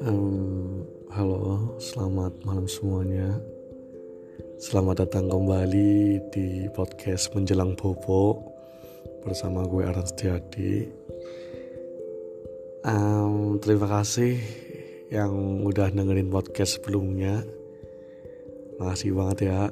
Um, 0.00 0.80
halo, 1.12 1.76
selamat 1.76 2.32
malam 2.48 2.64
semuanya. 2.64 3.36
Selamat 4.56 5.04
datang 5.04 5.28
kembali 5.28 6.24
di 6.32 6.64
podcast 6.72 7.28
Menjelang 7.36 7.76
Bobo 7.76 8.40
bersama 9.20 9.68
gue 9.68 9.84
Aran 9.84 10.08
Setiadi. 10.08 10.88
Um, 12.80 13.60
terima 13.60 14.00
kasih 14.00 14.40
yang 15.12 15.68
udah 15.68 15.92
dengerin 15.92 16.32
podcast 16.32 16.80
sebelumnya. 16.80 17.44
Makasih 18.80 19.12
banget 19.12 19.52
ya. 19.52 19.68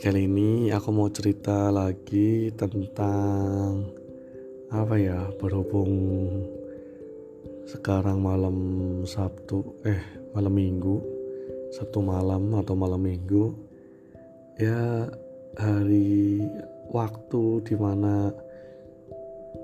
Kali 0.00 0.24
ini 0.24 0.72
aku 0.72 0.88
mau 0.96 1.12
cerita 1.12 1.68
lagi 1.68 2.56
tentang 2.56 3.84
apa 4.72 4.96
ya 4.96 5.28
berhubung 5.36 5.92
sekarang 7.68 8.24
malam 8.24 8.56
Sabtu 9.04 9.84
eh 9.84 10.00
malam 10.32 10.56
Minggu 10.56 11.04
Sabtu 11.68 12.00
malam 12.00 12.56
atau 12.56 12.72
malam 12.72 13.04
Minggu 13.04 13.52
ya 14.56 15.04
hari 15.60 16.40
waktu 16.88 17.60
di 17.68 17.76
mana 17.76 18.32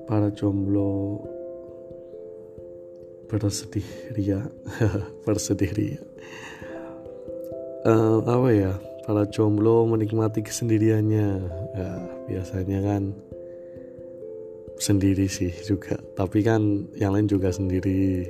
para 0.05 0.29
jomblo 0.37 1.25
bersedih 3.25 3.89
ria 4.13 4.45
bersedih 5.25 5.73
ria. 5.73 6.03
Uh, 7.85 8.21
apa 8.25 8.49
ya 8.53 8.73
para 9.09 9.25
jomblo 9.29 9.89
menikmati 9.89 10.45
kesendiriannya. 10.45 11.29
Ya 11.73 11.91
biasanya 12.29 12.79
kan 12.85 13.03
sendiri 14.85 15.25
sih 15.25 15.49
juga. 15.65 15.97
Tapi 16.13 16.45
kan 16.45 16.85
yang 17.01 17.17
lain 17.17 17.25
juga 17.25 17.49
sendiri. 17.49 18.29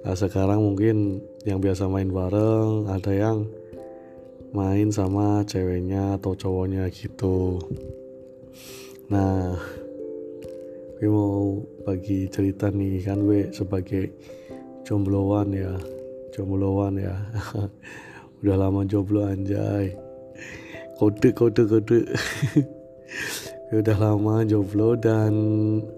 Nah 0.00 0.16
sekarang 0.16 0.64
mungkin 0.64 1.20
yang 1.44 1.60
biasa 1.60 1.84
main 1.92 2.08
bareng 2.08 2.88
ada 2.88 3.12
yang 3.12 3.44
main 4.56 4.88
sama 4.88 5.44
ceweknya 5.44 6.16
atau 6.16 6.32
cowoknya 6.32 6.88
gitu. 6.88 7.60
Nah 9.12 9.60
gue 10.96 11.10
mau 11.12 11.60
bagi 11.84 12.32
cerita 12.32 12.72
nih. 12.72 13.04
Kan 13.04 13.28
gue 13.28 13.52
sebagai 13.52 14.08
jombloan 14.88 15.52
ya 15.52 15.76
jombloan 16.32 16.96
ya. 16.96 17.16
Udah 18.40 18.56
lama 18.56 18.88
jomblo 18.88 19.28
anjay. 19.28 19.92
Kode 20.96 21.36
kode 21.36 21.62
kode 21.68 21.98
udah 23.80 23.96
lama 23.96 24.44
jomblo 24.46 24.94
dan 24.94 25.32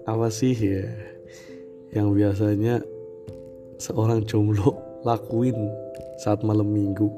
apa 0.07 0.31
sih 0.31 0.55
ya? 0.55 0.87
Yang 1.93 2.07
biasanya 2.15 2.75
seorang 3.77 4.25
jomblo 4.25 4.77
lakuin 5.07 5.55
saat 6.23 6.41
malam 6.41 6.71
minggu. 6.73 7.11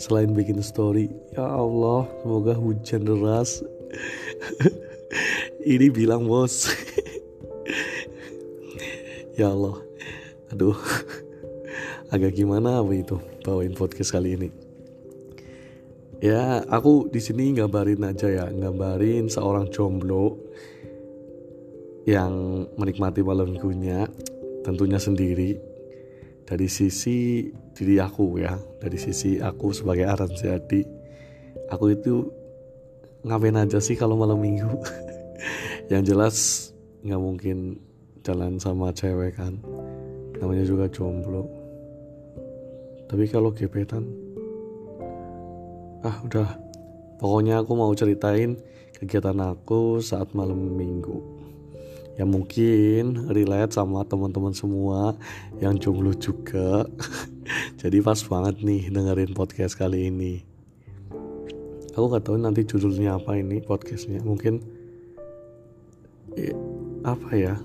Selain 0.00 0.32
bikin 0.32 0.64
story 0.64 1.12
ya 1.36 1.44
Allah 1.44 2.08
semoga 2.20 2.52
hujan 2.56 3.04
deras. 3.04 3.60
Ini 5.72 5.88
bilang 5.88 6.28
bos. 6.28 6.66
Ya 9.40 9.56
Allah. 9.56 9.80
Aduh. 10.52 10.76
Agak 12.12 12.36
gimana 12.36 12.84
apa 12.84 12.92
itu? 12.92 13.16
Bawain 13.40 13.72
podcast 13.72 14.12
kali 14.12 14.36
ini 14.36 14.69
ya 16.20 16.60
aku 16.68 17.08
di 17.08 17.20
sini 17.20 17.56
gambarin 17.56 18.04
aja 18.04 18.28
ya 18.28 18.46
gambarin 18.52 19.32
seorang 19.32 19.72
jomblo 19.72 20.36
yang 22.04 22.64
menikmati 22.76 23.24
malam 23.24 23.56
minggunya 23.56 24.08
tentunya 24.64 25.00
sendiri. 25.00 25.56
Dari 26.50 26.66
sisi 26.66 27.46
diri 27.70 28.02
aku 28.02 28.42
ya 28.42 28.58
dari 28.82 28.98
sisi 28.98 29.38
aku 29.38 29.70
sebagai 29.70 30.02
Aran 30.10 30.34
jadi 30.34 30.82
aku 31.70 31.94
itu 31.94 32.26
ngapain 33.22 33.54
aja 33.54 33.78
sih 33.78 33.94
kalau 33.94 34.18
malam 34.18 34.42
minggu? 34.42 34.66
Yang 35.94 36.02
jelas 36.10 36.36
nggak 37.06 37.22
mungkin 37.22 37.78
jalan 38.26 38.58
sama 38.58 38.90
cewek 38.90 39.38
kan 39.38 39.62
namanya 40.42 40.66
juga 40.66 40.90
jomblo. 40.90 41.46
Tapi 43.06 43.30
kalau 43.30 43.54
gebetan 43.54 44.10
ah 46.04 46.16
udah. 46.24 46.48
Pokoknya 47.20 47.60
aku 47.60 47.72
mau 47.76 47.92
ceritain 47.92 48.56
kegiatan 48.96 49.36
aku 49.44 50.00
saat 50.00 50.32
malam 50.32 50.72
minggu. 50.72 51.20
Ya 52.16 52.28
mungkin 52.28 53.28
relate 53.32 53.76
sama 53.76 54.04
teman-teman 54.04 54.52
semua 54.56 55.16
yang 55.60 55.76
jomblo 55.76 56.16
juga. 56.16 56.88
Jadi 57.80 58.00
pas 58.00 58.20
banget 58.24 58.60
nih 58.64 58.92
dengerin 58.92 59.32
podcast 59.36 59.76
kali 59.76 60.08
ini. 60.08 60.44
Aku 61.96 62.08
gak 62.08 62.28
tahu 62.28 62.40
nanti 62.40 62.64
judulnya 62.64 63.20
apa 63.20 63.36
ini 63.36 63.60
podcastnya. 63.60 64.20
Mungkin 64.24 64.60
apa 67.04 67.30
ya? 67.36 67.56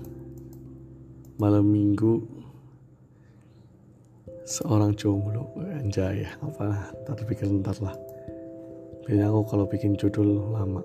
Malam 1.36 1.68
minggu 1.68 2.24
seorang 4.44 4.96
jomblo. 4.96 5.52
Anjay 5.80 6.28
apa? 6.40 6.92
Ntar 7.04 7.24
pikir 7.28 7.48
ntar 7.60 7.76
lah 7.84 8.05
Biasanya 9.06 9.30
aku 9.30 9.42
kalau 9.46 9.70
bikin 9.70 9.94
judul 9.94 10.50
lama. 10.50 10.82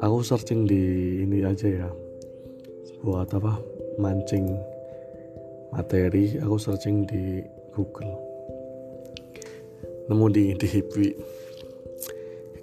Aku 0.00 0.24
searching 0.24 0.64
di 0.64 0.80
ini 1.20 1.44
aja 1.44 1.68
ya. 1.68 1.88
Buat 3.04 3.36
apa? 3.36 3.60
Mancing 4.00 4.48
materi 5.68 6.40
Aku 6.40 6.56
searching 6.56 7.04
di 7.04 7.44
Google. 7.76 8.16
Nemu 10.08 10.26
di, 10.32 10.56
di 10.56 10.66
Hipwi 10.66 11.12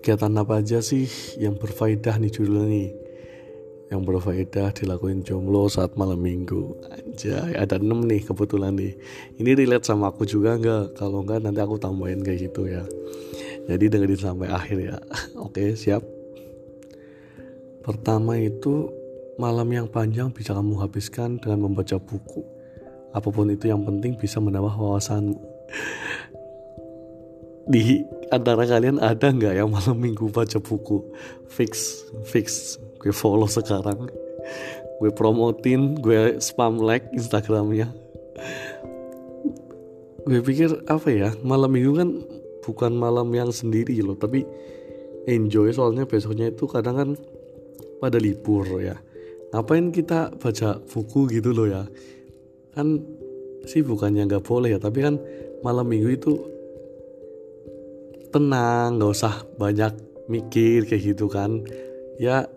Kegiatan 0.02 0.36
apa 0.36 0.60
aja 0.60 0.82
sih 0.82 1.06
Yang 1.38 1.62
berfaedah 1.62 2.18
nih 2.18 2.32
judulnya 2.34 2.66
nih? 2.66 2.90
Yang 3.94 4.02
berfaedah 4.10 4.68
dilakuin 4.74 5.22
jomblo 5.22 5.70
saat 5.70 5.94
malam 5.94 6.18
minggu. 6.18 6.82
Anjay 6.98 7.54
ada 7.54 7.78
6 7.78 7.86
nih 7.86 8.26
kebetulan 8.26 8.74
nih. 8.74 8.98
Ini 9.38 9.54
relate 9.54 9.86
sama 9.86 10.10
aku 10.10 10.26
juga 10.26 10.58
nggak? 10.58 10.98
Kalau 10.98 11.22
nggak 11.22 11.46
nanti 11.46 11.62
aku 11.62 11.78
tambahin 11.78 12.26
kayak 12.26 12.50
gitu 12.50 12.66
ya 12.66 12.84
Jadi 13.68 13.92
dengerin 13.92 14.20
sampai 14.20 14.48
akhir 14.48 14.78
ya. 14.80 14.98
Oke 15.46 15.76
siap. 15.76 16.04
Pertama 17.84 18.36
itu 18.36 18.92
Malam 19.38 19.70
yang 19.70 19.86
panjang 19.86 20.34
bisa 20.34 20.58
kamu 20.58 20.82
habiskan 20.82 21.38
dengan 21.38 21.70
membaca 21.70 21.94
buku. 22.02 22.42
Apa 23.14 23.30
pun 23.30 23.54
itu 23.54 23.70
yang 23.70 23.86
penting 23.86 24.18
bisa 24.18 24.42
menambah 24.42 24.74
wawasanmu. 24.74 25.38
Di 27.72 28.02
antara 28.34 28.66
kalian 28.66 28.98
ada 28.98 29.30
nggak 29.30 29.62
yang 29.62 29.70
malam 29.70 29.94
minggu 29.94 30.26
baca 30.34 30.58
buku? 30.58 31.06
Fix 31.54 32.02
Fix. 32.26 32.82
Gue 32.98 33.14
follow 33.14 33.46
sekarang. 33.46 34.10
Gue 34.98 35.14
promotin 35.14 35.94
gue 36.02 36.42
spam 36.42 36.82
like 36.82 37.06
instagramnya. 37.14 37.94
Gue 40.26 40.42
pikir 40.42 40.82
apa 40.90 41.14
ya 41.14 41.30
malam 41.46 41.70
minggu 41.70 41.94
kan 41.94 42.10
bukan 42.68 42.92
malam 42.92 43.32
yang 43.32 43.48
sendiri 43.48 43.96
loh 44.04 44.20
tapi 44.20 44.44
enjoy 45.24 45.72
soalnya 45.72 46.04
besoknya 46.04 46.52
itu 46.52 46.68
kadang 46.68 46.96
kan 47.00 47.10
pada 48.04 48.20
libur 48.20 48.68
ya. 48.84 49.00
Ngapain 49.56 49.96
kita 49.96 50.36
baca 50.36 50.84
buku 50.84 51.40
gitu 51.40 51.56
loh 51.56 51.68
ya? 51.72 51.84
Kan 52.76 53.00
sih 53.64 53.80
bukannya 53.84 54.28
nggak 54.28 54.44
boleh 54.44 54.76
ya 54.76 54.80
tapi 54.84 55.08
kan 55.08 55.16
malam 55.64 55.88
minggu 55.88 56.10
itu 56.12 56.34
tenang 58.36 59.00
nggak 59.00 59.12
usah 59.16 59.48
banyak 59.56 59.96
mikir 60.28 60.84
kayak 60.84 61.16
gitu 61.16 61.32
kan. 61.32 61.64
Ya 62.20 62.52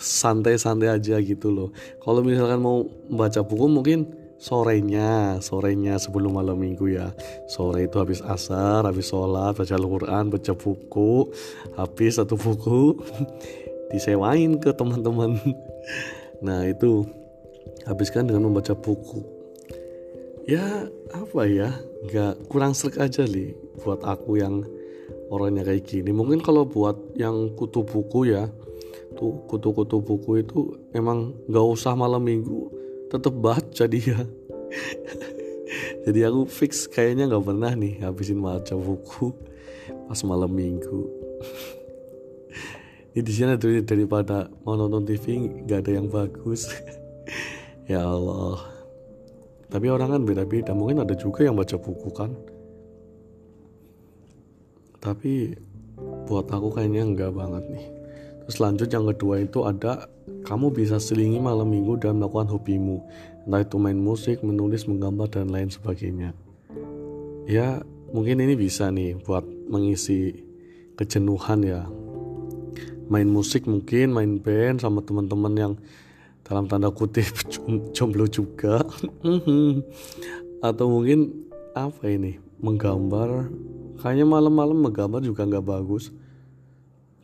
santai-santai 0.00 0.88
aja 0.88 1.20
gitu 1.20 1.52
loh. 1.52 1.68
Kalau 2.00 2.24
misalkan 2.24 2.60
mau 2.64 2.88
baca 3.12 3.44
buku 3.44 3.68
mungkin 3.68 4.19
sorenya, 4.40 5.36
sorenya 5.44 6.00
sebelum 6.00 6.40
malam 6.40 6.56
minggu 6.56 6.96
ya. 6.96 7.12
Sore 7.44 7.84
itu 7.84 8.00
habis 8.00 8.24
asar, 8.24 8.88
habis 8.88 9.12
sholat, 9.12 9.52
baca 9.52 9.74
Al-Quran, 9.76 10.32
baca 10.32 10.52
buku, 10.56 11.28
habis 11.76 12.16
satu 12.16 12.40
buku 12.40 12.96
disewain 13.92 14.56
ke 14.56 14.72
teman-teman. 14.72 15.36
Nah 16.40 16.64
itu 16.64 17.04
habiskan 17.84 18.24
dengan 18.24 18.48
membaca 18.48 18.72
buku. 18.72 19.20
Ya 20.48 20.88
apa 21.12 21.44
ya, 21.44 21.68
nggak 22.08 22.48
kurang 22.48 22.72
serik 22.72 22.96
aja 22.96 23.28
nih 23.28 23.52
buat 23.84 24.00
aku 24.00 24.40
yang 24.40 24.64
orangnya 25.28 25.68
kayak 25.68 25.84
gini. 25.84 26.16
Mungkin 26.16 26.40
kalau 26.40 26.64
buat 26.64 26.96
yang 27.12 27.52
kutu 27.60 27.84
buku 27.84 28.32
ya, 28.32 28.48
tuh 29.20 29.44
kutu-kutu 29.52 30.00
buku 30.00 30.40
itu 30.40 30.80
emang 30.96 31.36
gak 31.52 31.66
usah 31.76 31.92
malam 31.92 32.24
minggu 32.24 32.79
tetep 33.10 33.34
baca 33.34 33.84
dia. 33.90 34.22
Jadi 36.06 36.20
aku 36.24 36.46
fix 36.48 36.86
kayaknya 36.88 37.28
nggak 37.28 37.44
pernah 37.44 37.72
nih 37.74 38.00
habisin 38.00 38.40
baca 38.40 38.72
buku 38.78 39.34
pas 40.08 40.20
malam 40.22 40.50
minggu. 40.54 41.10
Ini 43.10 43.20
di 43.26 43.32
sini 43.34 43.58
daripada 43.82 44.46
mau 44.62 44.78
nonton 44.78 45.02
TV 45.02 45.42
nggak 45.66 45.78
ada 45.82 45.92
yang 45.92 46.06
bagus. 46.06 46.70
Ya 47.90 48.06
Allah. 48.06 48.62
Tapi 49.66 49.86
orang 49.90 50.14
kan 50.14 50.22
beda-beda. 50.22 50.70
Mungkin 50.70 51.02
ada 51.02 51.18
juga 51.18 51.42
yang 51.42 51.58
baca 51.58 51.74
buku 51.74 52.10
kan. 52.14 52.30
Tapi 55.02 55.58
buat 56.30 56.46
aku 56.46 56.70
kayaknya 56.70 57.02
enggak 57.02 57.34
banget 57.34 57.66
nih. 57.66 57.86
Terus 58.46 58.56
lanjut 58.62 58.88
yang 58.94 59.10
kedua 59.10 59.42
itu 59.42 59.66
ada 59.66 60.06
kamu 60.44 60.72
bisa 60.72 60.96
selingi 60.96 61.36
malam 61.36 61.68
minggu 61.68 62.00
dan 62.00 62.16
melakukan 62.16 62.48
hobimu 62.48 63.04
entah 63.46 63.66
itu 63.66 63.76
main 63.80 63.96
musik 63.96 64.44
menulis 64.44 64.84
menggambar 64.84 65.26
dan 65.32 65.48
lain 65.48 65.72
sebagainya. 65.72 66.36
Ya 67.48 67.82
mungkin 68.12 68.38
ini 68.38 68.54
bisa 68.54 68.92
nih 68.92 69.18
buat 69.24 69.42
mengisi 69.66 70.44
kejenuhan 70.94 71.64
ya. 71.64 71.82
Main 73.10 73.26
musik 73.26 73.66
mungkin 73.66 74.14
main 74.14 74.38
band 74.38 74.86
sama 74.86 75.02
teman-teman 75.02 75.54
yang 75.58 75.72
dalam 76.46 76.70
tanda 76.70 76.94
kutip 76.94 77.26
jomblo 77.96 78.30
juga. 78.30 78.86
Atau 80.68 80.86
mungkin 80.92 81.50
apa 81.74 82.06
ini 82.06 82.38
menggambar. 82.62 83.50
Kayaknya 83.98 84.26
malam-malam 84.30 84.78
menggambar 84.78 85.26
juga 85.26 85.42
nggak 85.42 85.66
bagus. 85.66 86.14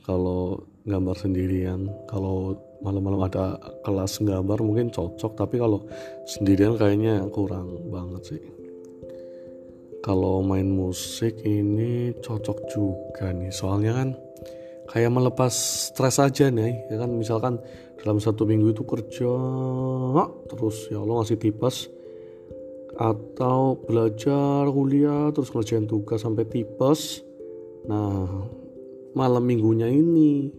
Kalau 0.02 0.66
gambar 0.86 1.16
sendirian 1.18 1.90
kalau 2.06 2.54
malam-malam 2.86 3.26
ada 3.26 3.58
kelas 3.82 4.22
gambar 4.22 4.62
mungkin 4.62 4.94
cocok 4.94 5.34
tapi 5.34 5.58
kalau 5.58 5.82
sendirian 6.22 6.78
kayaknya 6.78 7.26
kurang 7.34 7.90
banget 7.90 8.22
sih. 8.22 8.42
Kalau 10.06 10.38
main 10.46 10.70
musik 10.70 11.42
ini 11.42 12.14
cocok 12.22 12.58
juga 12.70 13.34
nih 13.34 13.50
soalnya 13.50 13.90
kan 13.90 14.08
kayak 14.86 15.10
melepas 15.10 15.50
stres 15.90 16.22
aja 16.22 16.46
nih 16.46 16.86
ya 16.86 17.02
kan? 17.02 17.10
Misalkan 17.10 17.58
dalam 17.98 18.22
satu 18.22 18.46
minggu 18.46 18.70
itu 18.70 18.86
kerja 18.86 19.34
terus 20.46 20.86
ya 20.86 21.02
Allah 21.02 21.26
ngasih 21.26 21.42
tipes 21.42 21.90
atau 22.94 23.82
belajar 23.82 24.70
kuliah 24.70 25.34
terus 25.34 25.50
ngerjain 25.50 25.90
tugas 25.90 26.22
sampai 26.22 26.46
tipes. 26.46 27.26
Nah 27.90 28.46
malam 29.18 29.42
minggunya 29.42 29.90
ini 29.90 30.54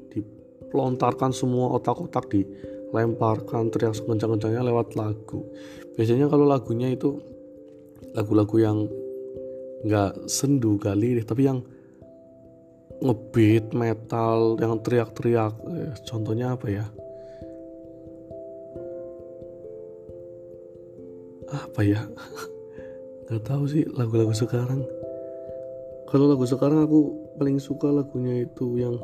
dipelontarkan 0.67 1.31
semua 1.31 1.79
otak-otak 1.79 2.27
dilemparkan 2.27 3.71
teriak 3.71 3.95
sekencang-kencangnya 3.95 4.67
lewat 4.67 4.99
lagu. 4.99 5.47
Biasanya 5.95 6.27
kalau 6.27 6.43
lagunya 6.43 6.91
itu 6.91 7.23
lagu-lagu 8.11 8.59
yang 8.59 8.77
nggak 9.87 10.27
sendu 10.27 10.75
kali 10.75 11.23
tapi 11.23 11.47
yang 11.47 11.63
ngebeat 12.99 13.71
metal 13.71 14.59
yang 14.59 14.75
teriak-teriak. 14.83 15.55
Eh, 15.71 15.91
contohnya 16.03 16.59
apa 16.59 16.67
ya? 16.67 16.85
Apa 21.47 21.79
ya? 21.79 22.03
Nggak 23.27 23.43
tahu 23.43 23.63
sih 23.71 23.87
lagu-lagu 23.95 24.35
sekarang. 24.35 24.83
Kalau 26.07 26.31
lagu 26.31 26.43
sekarang 26.47 26.87
aku 26.87 26.99
paling 27.39 27.59
suka 27.59 27.91
lagunya 27.91 28.47
itu 28.47 28.79
yang 28.79 28.95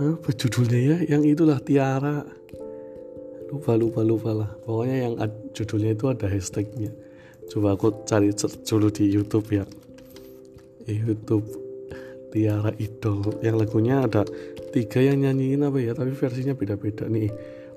apa 0.00 0.32
judulnya 0.32 0.80
ya? 0.80 0.96
Yang 1.16 1.22
itulah 1.36 1.58
Tiara. 1.60 2.24
Lupa 3.52 3.76
lupa 3.76 4.00
lupa 4.00 4.30
lah. 4.32 4.50
Pokoknya 4.64 4.96
yang 5.04 5.14
judulnya 5.52 5.92
itu 5.92 6.08
ada 6.08 6.26
hashtagnya. 6.30 6.88
Coba 7.50 7.76
aku 7.76 8.06
cari 8.08 8.32
dulu 8.64 8.88
di 8.88 9.04
YouTube 9.12 9.48
ya. 9.52 9.64
YouTube 10.88 11.44
Tiara 12.32 12.72
Idol. 12.80 13.44
Yang 13.44 13.56
lagunya 13.66 14.06
ada 14.06 14.22
tiga 14.72 15.04
yang 15.04 15.20
nyanyiin 15.20 15.68
apa 15.68 15.78
ya? 15.82 15.92
Tapi 15.92 16.16
versinya 16.16 16.56
beda-beda 16.56 17.04
nih. 17.04 17.28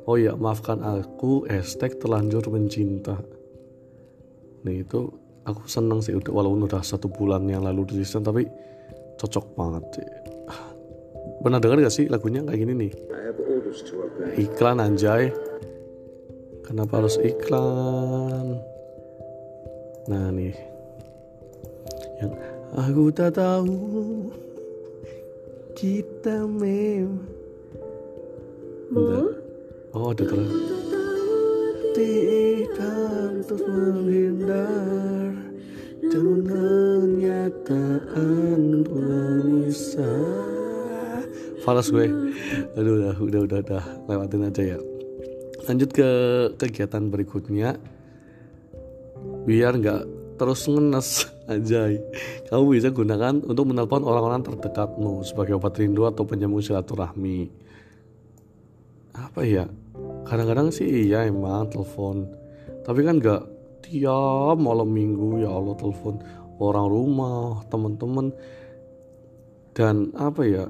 Oh 0.07 0.15
ya 0.15 0.35
maafkan 0.35 0.79
aku 0.79 1.43
hashtag 1.51 1.99
terlanjur 1.99 2.47
mencinta. 2.47 3.19
Nih 4.63 4.87
itu 4.87 5.11
aku 5.43 5.67
seneng 5.67 5.99
sih. 5.99 6.15
Udah 6.15 6.31
walaupun 6.31 6.71
udah 6.71 6.79
satu 6.79 7.11
bulan 7.11 7.43
yang 7.51 7.67
lalu 7.67 7.83
diriliskan 7.89 8.23
tapi 8.23 8.47
cocok 9.19 9.45
banget 9.59 9.83
sih 9.99 10.22
pernah 11.43 11.59
dengar 11.59 11.83
gak 11.83 11.91
sih 11.91 12.07
lagunya 12.07 12.39
kayak 12.47 12.63
gini 12.63 12.87
nih? 12.87 12.91
Iklan 14.39 14.79
anjay. 14.79 15.35
Kenapa 16.63 17.03
harus 17.03 17.19
iklan? 17.19 18.63
Nah 20.07 20.31
nih. 20.31 20.55
Yang 22.23 22.31
aku 22.79 23.11
tak 23.11 23.35
tahu 23.35 23.75
kita 25.75 26.47
memang 26.47 27.27
Oh 29.93 30.09
ada 30.13 30.23
terus 30.23 30.47
Tidak 31.93 33.45
terus 33.45 33.61
menghindar. 33.67 35.35
Dan 36.03 36.43
kenyataan 36.45 38.61
bisa 38.85 40.13
Falas 41.63 41.87
gue. 41.87 42.11
Aduh 42.75 42.99
udah 42.99 43.15
udah 43.23 43.41
udah 43.47 43.59
udah. 43.63 43.83
Lewatin 44.11 44.43
aja 44.51 44.75
ya. 44.75 44.79
Lanjut 45.63 45.89
ke 45.95 46.09
kegiatan 46.59 47.07
berikutnya. 47.07 47.79
Biar 49.47 49.79
nggak 49.79 50.01
terus 50.35 50.67
ngenes. 50.67 51.09
Aja 51.43 51.91
kamu 52.47 52.79
bisa 52.79 52.87
gunakan 52.87 53.43
untuk 53.43 53.67
menelpon 53.67 54.07
orang-orang 54.07 54.47
terdekatmu 54.47 55.27
sebagai 55.27 55.59
obat 55.59 55.75
rindu 55.75 56.07
atau 56.07 56.23
penyambung 56.23 56.63
silaturahmi. 56.63 57.51
Apa 59.11 59.43
ya? 59.43 59.67
Kadang-kadang 60.23 60.71
sih 60.71 60.87
iya 60.87 61.27
emang 61.27 61.67
telepon. 61.67 62.31
Tapi 62.87 63.03
kan 63.03 63.19
nggak 63.19 63.43
tiap 63.83 64.55
malam 64.55 64.87
minggu 64.87 65.43
ya 65.43 65.51
Allah 65.51 65.75
telepon 65.75 66.23
orang 66.63 66.87
rumah 66.87 67.59
teman-teman. 67.67 68.31
Dan 69.75 70.15
apa 70.15 70.47
ya 70.47 70.63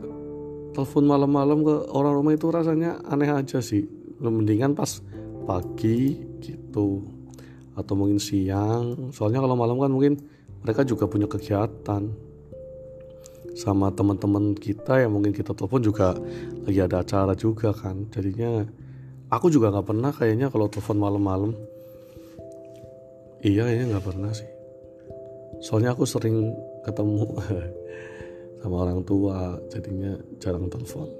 telepon 0.74 1.06
malam-malam 1.06 1.62
ke 1.62 1.76
orang 1.94 2.14
rumah 2.18 2.34
itu 2.34 2.50
rasanya 2.50 3.00
aneh 3.06 3.30
aja 3.30 3.62
sih. 3.62 3.86
Mendingan 4.20 4.74
pas 4.74 5.00
pagi 5.46 6.18
gitu. 6.42 7.06
Atau 7.78 7.94
mungkin 7.94 8.18
siang. 8.18 9.14
Soalnya 9.14 9.40
kalau 9.40 9.56
malam 9.56 9.78
kan 9.78 9.94
mungkin 9.94 10.18
mereka 10.66 10.82
juga 10.82 11.06
punya 11.06 11.30
kegiatan. 11.30 12.10
Sama 13.54 13.94
teman-teman 13.94 14.58
kita 14.58 14.98
yang 15.06 15.14
mungkin 15.14 15.30
kita 15.30 15.54
telepon 15.54 15.86
juga 15.86 16.18
lagi 16.66 16.80
ada 16.82 17.06
acara 17.06 17.38
juga 17.38 17.70
kan. 17.70 18.10
Jadinya 18.10 18.66
aku 19.30 19.54
juga 19.54 19.70
nggak 19.70 19.88
pernah 19.88 20.10
kayaknya 20.10 20.50
kalau 20.50 20.66
telepon 20.68 20.98
malam-malam. 20.98 21.52
Iya 23.46 23.70
kayaknya 23.70 23.86
nggak 23.94 24.06
pernah 24.10 24.32
sih. 24.34 24.50
Soalnya 25.62 25.94
aku 25.94 26.04
sering 26.10 26.50
ketemu 26.82 27.30
sama 28.64 28.88
orang 28.88 29.04
tua 29.04 29.60
jadinya 29.68 30.16
jarang 30.40 30.72
telepon 30.72 31.12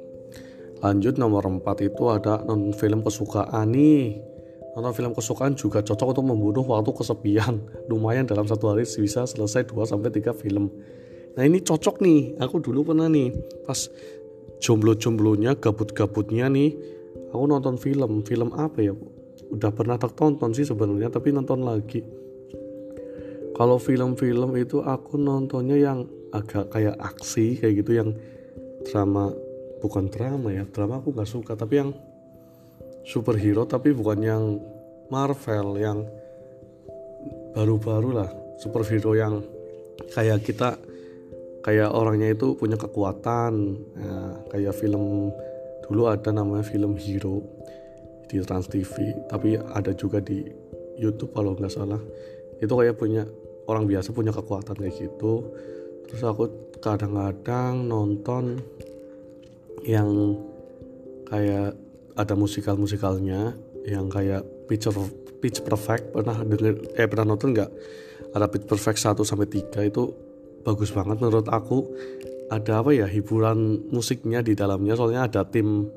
lanjut 0.80 1.20
nomor 1.20 1.44
4 1.44 1.60
itu 1.84 2.04
ada 2.08 2.40
non 2.48 2.72
film 2.72 3.04
kesukaan 3.04 3.76
nih 3.76 4.32
Nonton 4.74 4.94
film 4.98 5.14
kesukaan 5.14 5.54
juga 5.54 5.86
cocok 5.86 6.18
untuk 6.18 6.26
membunuh 6.26 6.66
waktu 6.66 6.90
kesepian. 6.98 7.62
Lumayan 7.94 8.26
dalam 8.26 8.50
satu 8.50 8.74
hari 8.74 8.90
bisa 8.90 9.22
selesai 9.30 9.70
2 9.70 9.86
sampai 9.86 10.10
3 10.10 10.34
film. 10.34 10.74
Nah, 11.38 11.44
ini 11.46 11.62
cocok 11.62 12.02
nih. 12.02 12.42
Aku 12.42 12.58
dulu 12.58 12.82
pernah 12.94 13.06
nih 13.06 13.30
pas 13.70 13.78
jomblo-jomblonya, 14.66 15.62
gabut-gabutnya 15.62 16.50
nih, 16.50 16.74
aku 17.30 17.46
nonton 17.46 17.78
film. 17.78 18.26
Film 18.26 18.50
apa 18.58 18.82
ya? 18.82 18.98
Udah 19.54 19.70
pernah 19.70 20.02
tak 20.02 20.18
tonton 20.18 20.58
sih 20.58 20.66
sebenarnya, 20.66 21.14
tapi 21.14 21.30
nonton 21.30 21.62
lagi. 21.62 22.02
Kalau 23.54 23.78
film-film 23.78 24.58
itu 24.58 24.82
aku 24.82 25.22
nontonnya 25.22 25.78
yang 25.78 26.10
agak 26.34 26.74
kayak 26.74 26.98
aksi 26.98 27.62
kayak 27.62 27.86
gitu 27.86 27.92
yang 28.02 28.10
drama 28.90 29.30
bukan 29.80 30.10
drama 30.10 30.50
ya 30.50 30.66
drama 30.66 31.00
aku 31.00 31.14
nggak 31.14 31.30
suka 31.30 31.54
tapi 31.54 31.80
yang 31.80 31.92
superhero 33.06 33.68
tapi 33.70 33.94
bukan 33.94 34.20
yang 34.20 34.44
Marvel 35.12 35.78
yang 35.78 36.00
baru-baru 37.54 38.10
lah. 38.18 38.30
Superhero 38.58 39.14
yang 39.14 39.44
kayak 40.16 40.42
kita 40.42 40.80
kayak 41.62 41.94
orangnya 41.94 42.34
itu 42.34 42.58
punya 42.58 42.80
kekuatan. 42.80 43.78
Ya, 43.94 44.18
kayak 44.50 44.74
film 44.80 45.30
dulu 45.86 46.10
ada 46.10 46.32
namanya 46.32 46.64
film 46.66 46.96
Hero 46.96 47.44
di 48.32 48.42
Trans 48.42 48.66
TV 48.72 49.14
tapi 49.30 49.60
ada 49.60 49.92
juga 49.94 50.24
di 50.24 50.42
YouTube 50.98 51.36
kalau 51.36 51.54
nggak 51.54 51.70
salah. 51.70 52.02
Itu 52.58 52.74
kayak 52.74 52.98
punya 52.98 53.28
orang 53.70 53.86
biasa 53.86 54.16
punya 54.16 54.32
kekuatan 54.34 54.76
kayak 54.80 54.96
gitu 54.98 55.46
terus 56.10 56.24
aku 56.24 56.50
kadang-kadang 56.84 57.88
nonton 57.88 58.60
yang 59.84 60.36
kayak 61.28 61.76
ada 62.14 62.34
musikal 62.38 62.76
musikalnya 62.78 63.56
yang 63.84 64.08
kayak 64.08 64.44
Pitch 64.68 64.88
Pitch 65.44 65.60
Perfect. 65.64 66.16
Pernah 66.16 66.44
denger 66.44 66.96
eh 66.96 67.08
pernah 67.08 67.36
nonton 67.36 67.52
nggak? 67.52 67.72
Ada 68.34 68.48
Pitch 68.48 68.68
Perfect 68.68 69.00
1 69.00 69.28
sampai 69.28 69.48
3 69.50 69.90
itu 69.90 70.04
bagus 70.64 70.90
banget 70.96 71.20
menurut 71.20 71.48
aku. 71.52 71.84
Ada 72.48 72.86
apa 72.86 72.92
ya 72.94 73.08
hiburan 73.10 73.90
musiknya 73.92 74.40
di 74.46 74.54
dalamnya. 74.56 74.96
Soalnya 74.96 75.28
ada 75.28 75.42
tim 75.44 75.90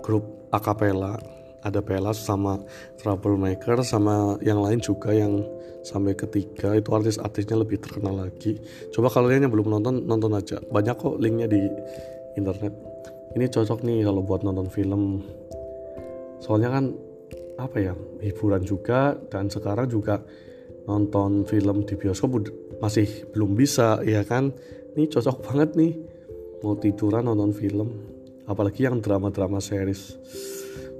grup 0.00 0.48
akapela 0.54 1.18
ada 1.64 1.80
Pelas 1.80 2.20
sama 2.20 2.60
Troublemaker 3.00 3.80
sama 3.80 4.36
yang 4.44 4.60
lain 4.60 4.84
juga 4.84 5.16
yang 5.16 5.40
sampai 5.80 6.12
ketiga. 6.12 6.76
Itu 6.76 6.92
artis-artisnya 6.92 7.56
lebih 7.56 7.80
terkenal 7.80 8.28
lagi. 8.28 8.60
Coba 8.92 9.08
kalian 9.08 9.48
yang 9.48 9.52
belum 9.52 9.72
nonton 9.72 10.04
nonton 10.04 10.32
aja. 10.36 10.60
Banyak 10.68 10.96
kok 11.00 11.16
linknya 11.16 11.48
di 11.48 11.64
internet. 12.36 12.72
Ini 13.34 13.50
cocok 13.50 13.80
nih 13.82 14.04
kalau 14.04 14.20
buat 14.22 14.44
nonton 14.44 14.68
film. 14.68 15.24
Soalnya 16.44 16.70
kan 16.70 16.84
apa 17.56 17.76
ya 17.80 17.94
hiburan 18.20 18.66
juga 18.66 19.16
dan 19.30 19.48
sekarang 19.48 19.88
juga 19.88 20.20
nonton 20.84 21.48
film 21.48 21.86
di 21.86 21.94
bioskop 21.96 22.44
masih 22.84 23.08
belum 23.32 23.56
bisa 23.56 24.04
ya 24.04 24.20
kan? 24.22 24.52
Ini 24.94 25.08
cocok 25.10 25.40
banget 25.42 25.70
nih 25.74 25.92
mau 26.60 26.76
tiduran 26.76 27.24
nonton 27.24 27.56
film. 27.56 27.88
Apalagi 28.44 28.84
yang 28.84 29.00
drama-drama 29.00 29.56
series 29.56 30.20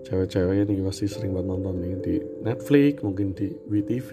cewek-cewek 0.04 0.68
ini 0.68 0.84
pasti 0.84 1.08
sering 1.08 1.32
banget 1.32 1.48
nonton 1.50 1.74
nih 1.80 1.94
di 2.04 2.14
Netflix 2.44 3.00
mungkin 3.00 3.32
di 3.32 3.50
WTV 3.66 4.10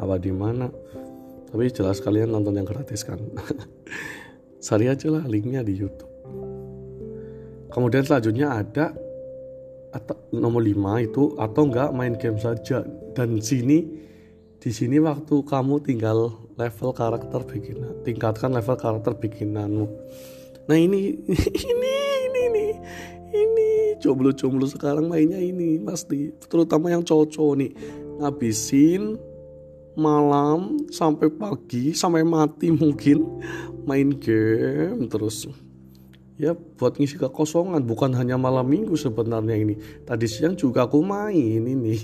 apa 0.00 0.16
di 0.16 0.32
mana. 0.32 0.66
Tapi 1.48 1.64
jelas 1.72 2.00
kalian 2.00 2.32
nonton 2.32 2.56
yang 2.56 2.68
gratis 2.68 3.04
kan. 3.04 3.20
Cari 4.66 4.86
aja 4.90 5.08
lah 5.08 5.24
linknya 5.24 5.64
di 5.64 5.76
YouTube. 5.76 6.12
Kemudian 7.68 8.04
selanjutnya 8.04 8.58
ada 8.58 8.92
atau 9.88 10.16
nomor 10.36 10.60
5 10.60 11.06
itu 11.08 11.36
atau 11.40 11.62
enggak 11.64 11.90
main 11.96 12.16
game 12.16 12.36
saja. 12.36 12.84
Dan 13.16 13.40
sini 13.40 14.08
di 14.58 14.70
sini 14.74 14.98
waktu 14.98 15.46
kamu 15.46 15.86
tinggal 15.86 16.34
level 16.58 16.90
karakter 16.90 17.46
beginner 17.46 17.94
tingkatkan 18.02 18.50
level 18.50 18.74
karakter 18.74 19.14
beginnermu 19.14 19.86
nah 20.66 20.74
ini 20.74 21.14
ini 21.72 21.94
jomblo-jomblo 23.98 24.66
sekarang 24.66 25.10
mainnya 25.10 25.38
ini 25.38 25.78
pasti 25.82 26.30
terutama 26.46 26.90
yang 26.90 27.02
cowok-cowok 27.02 27.54
nih. 27.58 27.72
Ngabisin 28.18 29.02
malam 29.98 30.86
sampai 30.94 31.26
pagi 31.26 31.90
sampai 31.90 32.22
mati 32.22 32.70
mungkin 32.80 33.42
main 33.82 34.14
game 34.14 35.10
terus. 35.10 35.50
Ya 36.38 36.54
buat 36.54 36.94
ngisi 36.94 37.18
kekosongan. 37.18 37.82
Bukan 37.82 38.14
hanya 38.14 38.38
malam 38.38 38.70
minggu 38.70 38.94
sebenarnya 38.94 39.58
ini. 39.58 39.74
Tadi 40.06 40.26
siang 40.30 40.54
juga 40.54 40.86
aku 40.86 41.02
main 41.02 41.66
ini. 41.66 41.98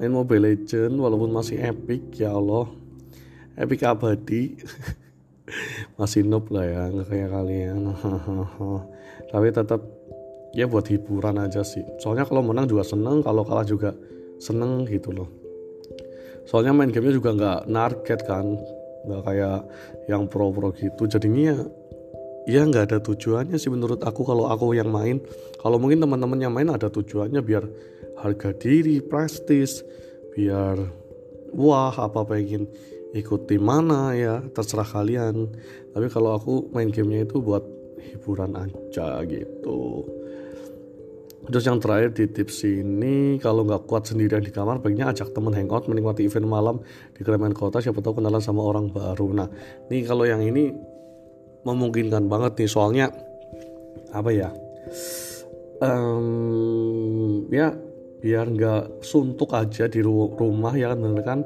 Main 0.00 0.16
Mobile 0.16 0.56
Legend 0.56 0.96
walaupun 0.96 1.28
masih 1.28 1.60
epic 1.60 2.16
ya 2.16 2.32
Allah. 2.32 2.72
Epic 3.60 3.84
abadi. 3.84 4.56
Masih 5.98 6.22
noob 6.22 6.46
lah 6.54 6.62
ya 6.62 6.82
kayak 7.10 7.28
kalian. 7.34 7.90
Tapi 9.34 9.48
tetap 9.50 9.82
ya 10.54 10.66
buat 10.66 10.86
hiburan 10.90 11.38
aja 11.38 11.62
sih. 11.62 11.82
Soalnya 12.02 12.26
kalau 12.26 12.42
menang 12.42 12.66
juga 12.66 12.82
seneng 12.82 13.22
kalau 13.22 13.46
kalah 13.46 13.66
juga 13.66 13.94
seneng 14.42 14.86
gitu 14.88 15.14
loh. 15.14 15.28
Soalnya 16.48 16.74
main 16.74 16.90
gamenya 16.90 17.14
juga 17.14 17.30
nggak 17.36 17.60
narget 17.70 18.20
kan 18.26 18.58
nggak 19.06 19.22
kayak 19.24 19.60
yang 20.10 20.26
pro-pro 20.26 20.74
gitu. 20.74 21.06
Jadinya 21.06 21.54
ya 22.48 22.66
nggak 22.66 22.90
ada 22.90 22.98
tujuannya 22.98 23.56
sih 23.60 23.70
menurut 23.70 24.02
aku 24.02 24.26
kalau 24.26 24.50
aku 24.50 24.74
yang 24.74 24.90
main. 24.90 25.22
Kalau 25.60 25.78
mungkin 25.78 26.02
teman-teman 26.02 26.40
yang 26.40 26.52
main 26.52 26.68
ada 26.72 26.90
tujuannya 26.90 27.40
biar 27.44 27.64
harga 28.20 28.50
diri 28.52 29.00
prestis 29.00 29.80
biar 30.34 30.76
wah 31.56 31.94
apa 31.94 32.22
pengen 32.26 32.68
ikuti 33.14 33.58
mana 33.58 34.12
ya 34.18 34.42
terserah 34.50 34.88
kalian. 34.88 35.46
Tapi 35.94 36.06
kalau 36.10 36.34
aku 36.34 36.70
main 36.74 36.90
gamenya 36.90 37.30
itu 37.30 37.38
buat 37.38 37.62
hiburan 38.00 38.56
aja 38.58 39.22
gitu 39.28 40.19
terus 41.50 41.66
yang 41.66 41.82
terakhir 41.82 42.14
di 42.14 42.24
tips 42.30 42.64
ini 42.64 43.36
kalau 43.42 43.66
nggak 43.66 43.84
kuat 43.90 44.06
sendirian 44.06 44.40
di 44.40 44.54
kamar 44.54 44.78
baiknya 44.78 45.10
ajak 45.10 45.34
temen 45.34 45.50
hangout 45.52 45.90
menikmati 45.90 46.24
event 46.24 46.46
malam 46.46 46.76
di 47.12 47.20
keramaian 47.26 47.52
kota. 47.52 47.82
Siapa 47.82 47.98
tahu 47.98 48.22
kenalan 48.22 48.40
sama 48.40 48.62
orang 48.62 48.88
baru. 48.88 49.34
Nah 49.34 49.48
ini 49.90 50.06
kalau 50.06 50.24
yang 50.24 50.40
ini 50.40 50.70
memungkinkan 51.66 52.30
banget 52.30 52.64
nih 52.64 52.70
soalnya 52.70 53.06
apa 54.10 54.30
ya 54.32 54.48
um, 55.84 57.46
ya 57.52 57.74
biar 58.20 58.46
nggak 58.52 59.04
suntuk 59.04 59.56
aja 59.56 59.88
di 59.88 60.00
rumah 60.04 60.76
ya 60.76 60.92
kan 60.92 61.00
kan 61.24 61.40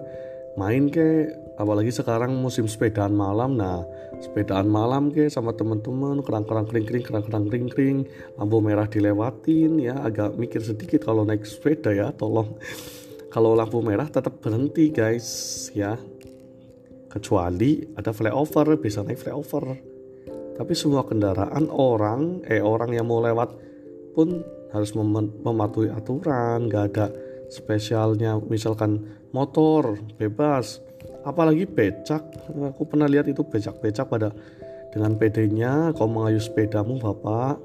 main 0.55 0.87
ke 0.91 1.31
apalagi 1.59 1.91
sekarang 1.91 2.35
musim 2.39 2.67
sepedaan 2.67 3.15
malam. 3.15 3.59
Nah 3.59 3.83
sepedaan 4.23 4.71
malam 4.71 5.11
ke 5.11 5.27
sama 5.31 5.55
teman-teman 5.55 6.23
kerang-kerang 6.23 6.67
kering-kering 6.71 7.05
kerang-kerang 7.05 7.45
kering-kering 7.51 7.99
lampu 8.39 8.59
merah 8.63 8.87
dilewatin 8.87 9.79
ya. 9.83 9.99
Agak 10.03 10.39
mikir 10.39 10.63
sedikit 10.63 11.07
kalau 11.07 11.27
naik 11.27 11.47
sepeda 11.47 11.91
ya 11.91 12.11
tolong. 12.15 12.59
Kalau 13.31 13.59
lampu 13.59 13.83
merah 13.83 14.07
tetap 14.07 14.39
berhenti 14.39 14.95
guys 14.95 15.27
ya. 15.75 15.99
Kecuali 17.11 17.95
ada 17.95 18.11
flyover 18.11 18.79
bisa 18.79 19.03
naik 19.07 19.23
flyover. 19.23 19.95
Tapi 20.55 20.73
semua 20.75 21.03
kendaraan 21.03 21.67
orang 21.71 22.47
eh 22.47 22.63
orang 22.63 22.95
yang 22.95 23.11
mau 23.11 23.19
lewat 23.19 23.51
pun 24.15 24.43
harus 24.71 24.95
mem 24.95 25.31
mematuhi 25.43 25.91
aturan. 25.91 26.71
Gak 26.71 26.85
ada 26.95 27.07
spesialnya 27.49 28.39
misalkan 28.49 29.05
motor 29.35 29.99
bebas. 30.17 30.81
Apalagi 31.25 31.65
becak. 31.65 32.21
Aku 32.77 32.85
pernah 32.85 33.09
lihat 33.09 33.25
itu 33.29 33.41
becak-becak 33.41 34.07
pada 34.09 34.29
dengan 34.93 35.17
pedenya 35.17 35.91
kau 35.97 36.07
mengayu 36.07 36.39
sepedamu 36.39 37.01
bapak. 37.01 37.59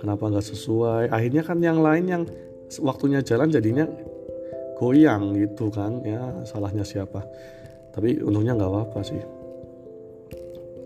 Kenapa 0.00 0.30
nggak 0.30 0.46
sesuai? 0.46 1.12
Akhirnya 1.12 1.42
kan 1.44 1.58
yang 1.60 1.82
lain 1.82 2.04
yang 2.08 2.22
waktunya 2.80 3.20
jalan 3.20 3.50
jadinya 3.52 3.84
goyang 4.78 5.36
gitu 5.36 5.68
kan. 5.68 6.00
Ya 6.06 6.22
salahnya 6.46 6.86
siapa? 6.86 7.26
Tapi 7.92 8.22
untungnya 8.22 8.54
nggak 8.56 8.70
apa-apa 8.70 9.00
sih. 9.02 9.20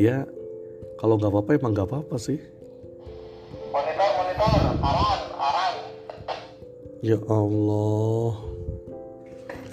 Ya 0.00 0.26
kalau 0.98 1.20
nggak 1.20 1.30
apa-apa 1.30 1.50
emang 1.60 1.72
nggak 1.76 1.88
apa-apa 1.92 2.16
sih. 2.18 2.40
Monitor 3.70 4.10
monitor 4.16 5.33
ya 7.04 7.20
Allah 7.28 8.32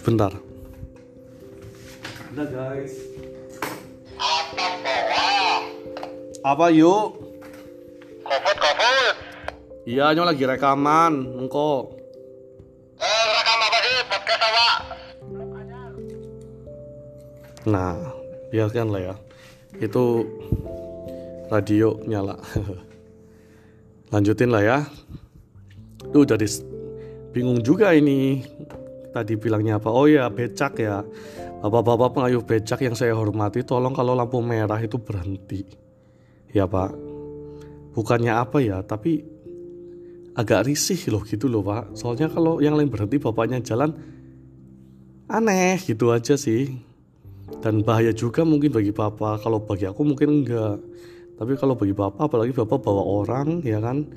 bentar 0.04 0.36
Udah 2.32 2.48
guys. 2.48 2.96
Apa 6.48 6.72
yuk? 6.72 7.20
Covid 8.24 8.58
covid. 8.60 9.16
Iya, 9.84 10.16
nyo 10.16 10.24
lagi 10.24 10.48
rekaman, 10.48 11.28
engko. 11.44 11.92
Eh, 12.96 13.24
rekam 13.36 13.60
apa 13.68 13.78
sih? 13.84 13.96
Podcast 14.08 14.44
apa? 14.48 14.68
Nah, 17.68 18.00
biarkan 18.48 18.88
lah 18.96 19.02
ya. 19.12 19.16
Itu 19.76 20.24
radio 21.52 22.00
nyala. 22.08 22.40
Lanjutin 24.16 24.56
lah 24.56 24.64
ya. 24.64 24.78
Tuh 26.16 26.24
jadi 26.24 26.48
bingung 27.32 27.64
juga 27.64 27.96
ini. 27.96 28.44
Tadi 29.12 29.36
bilangnya 29.36 29.76
apa? 29.76 29.92
Oh 29.92 30.08
ya, 30.08 30.32
becak 30.32 30.80
ya. 30.80 31.04
Bapak-bapak 31.62 32.16
pengayuh 32.16 32.44
becak 32.44 32.80
yang 32.84 32.96
saya 32.96 33.12
hormati, 33.14 33.62
tolong 33.62 33.92
kalau 33.92 34.16
lampu 34.16 34.40
merah 34.40 34.80
itu 34.80 34.96
berhenti. 34.98 35.68
Ya 36.52 36.68
pak, 36.68 36.92
bukannya 37.96 38.34
apa 38.34 38.60
ya, 38.60 38.84
tapi 38.84 39.24
agak 40.36 40.68
risih 40.68 41.00
loh 41.12 41.24
gitu 41.28 41.52
loh 41.52 41.62
pak. 41.62 41.94
Soalnya 41.94 42.32
kalau 42.32 42.64
yang 42.64 42.76
lain 42.76 42.90
berhenti, 42.90 43.20
bapaknya 43.20 43.60
jalan 43.62 43.94
aneh 45.28 45.80
gitu 45.84 46.10
aja 46.12 46.34
sih. 46.40 46.72
Dan 47.62 47.84
bahaya 47.84 48.16
juga 48.16 48.48
mungkin 48.48 48.72
bagi 48.72 48.96
bapak. 48.96 49.44
Kalau 49.44 49.62
bagi 49.62 49.86
aku 49.86 50.02
mungkin 50.08 50.42
enggak. 50.42 50.82
Tapi 51.36 51.54
kalau 51.60 51.76
bagi 51.78 51.94
bapak, 51.94 52.32
apalagi 52.32 52.58
bapak 52.58 52.80
bawa 52.80 53.04
orang, 53.06 53.62
ya 53.62 53.78
kan, 53.84 54.08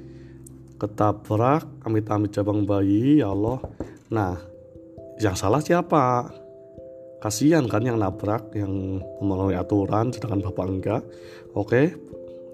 ketabrak, 0.85 1.64
amit-amit 1.88 2.37
cabang 2.37 2.69
bayi, 2.69 3.25
ya 3.25 3.33
Allah. 3.33 3.64
Nah, 4.12 4.37
yang 5.17 5.33
salah 5.33 5.64
siapa? 5.64 6.29
kasihan 7.25 7.64
kan 7.64 7.81
yang 7.81 7.97
nabrak 7.97 8.53
yang 8.53 9.00
memenuhi 9.17 9.57
aturan 9.57 10.12
sedangkan 10.12 10.45
bapak 10.45 10.67
enggak 10.69 11.03
oke 11.57 11.97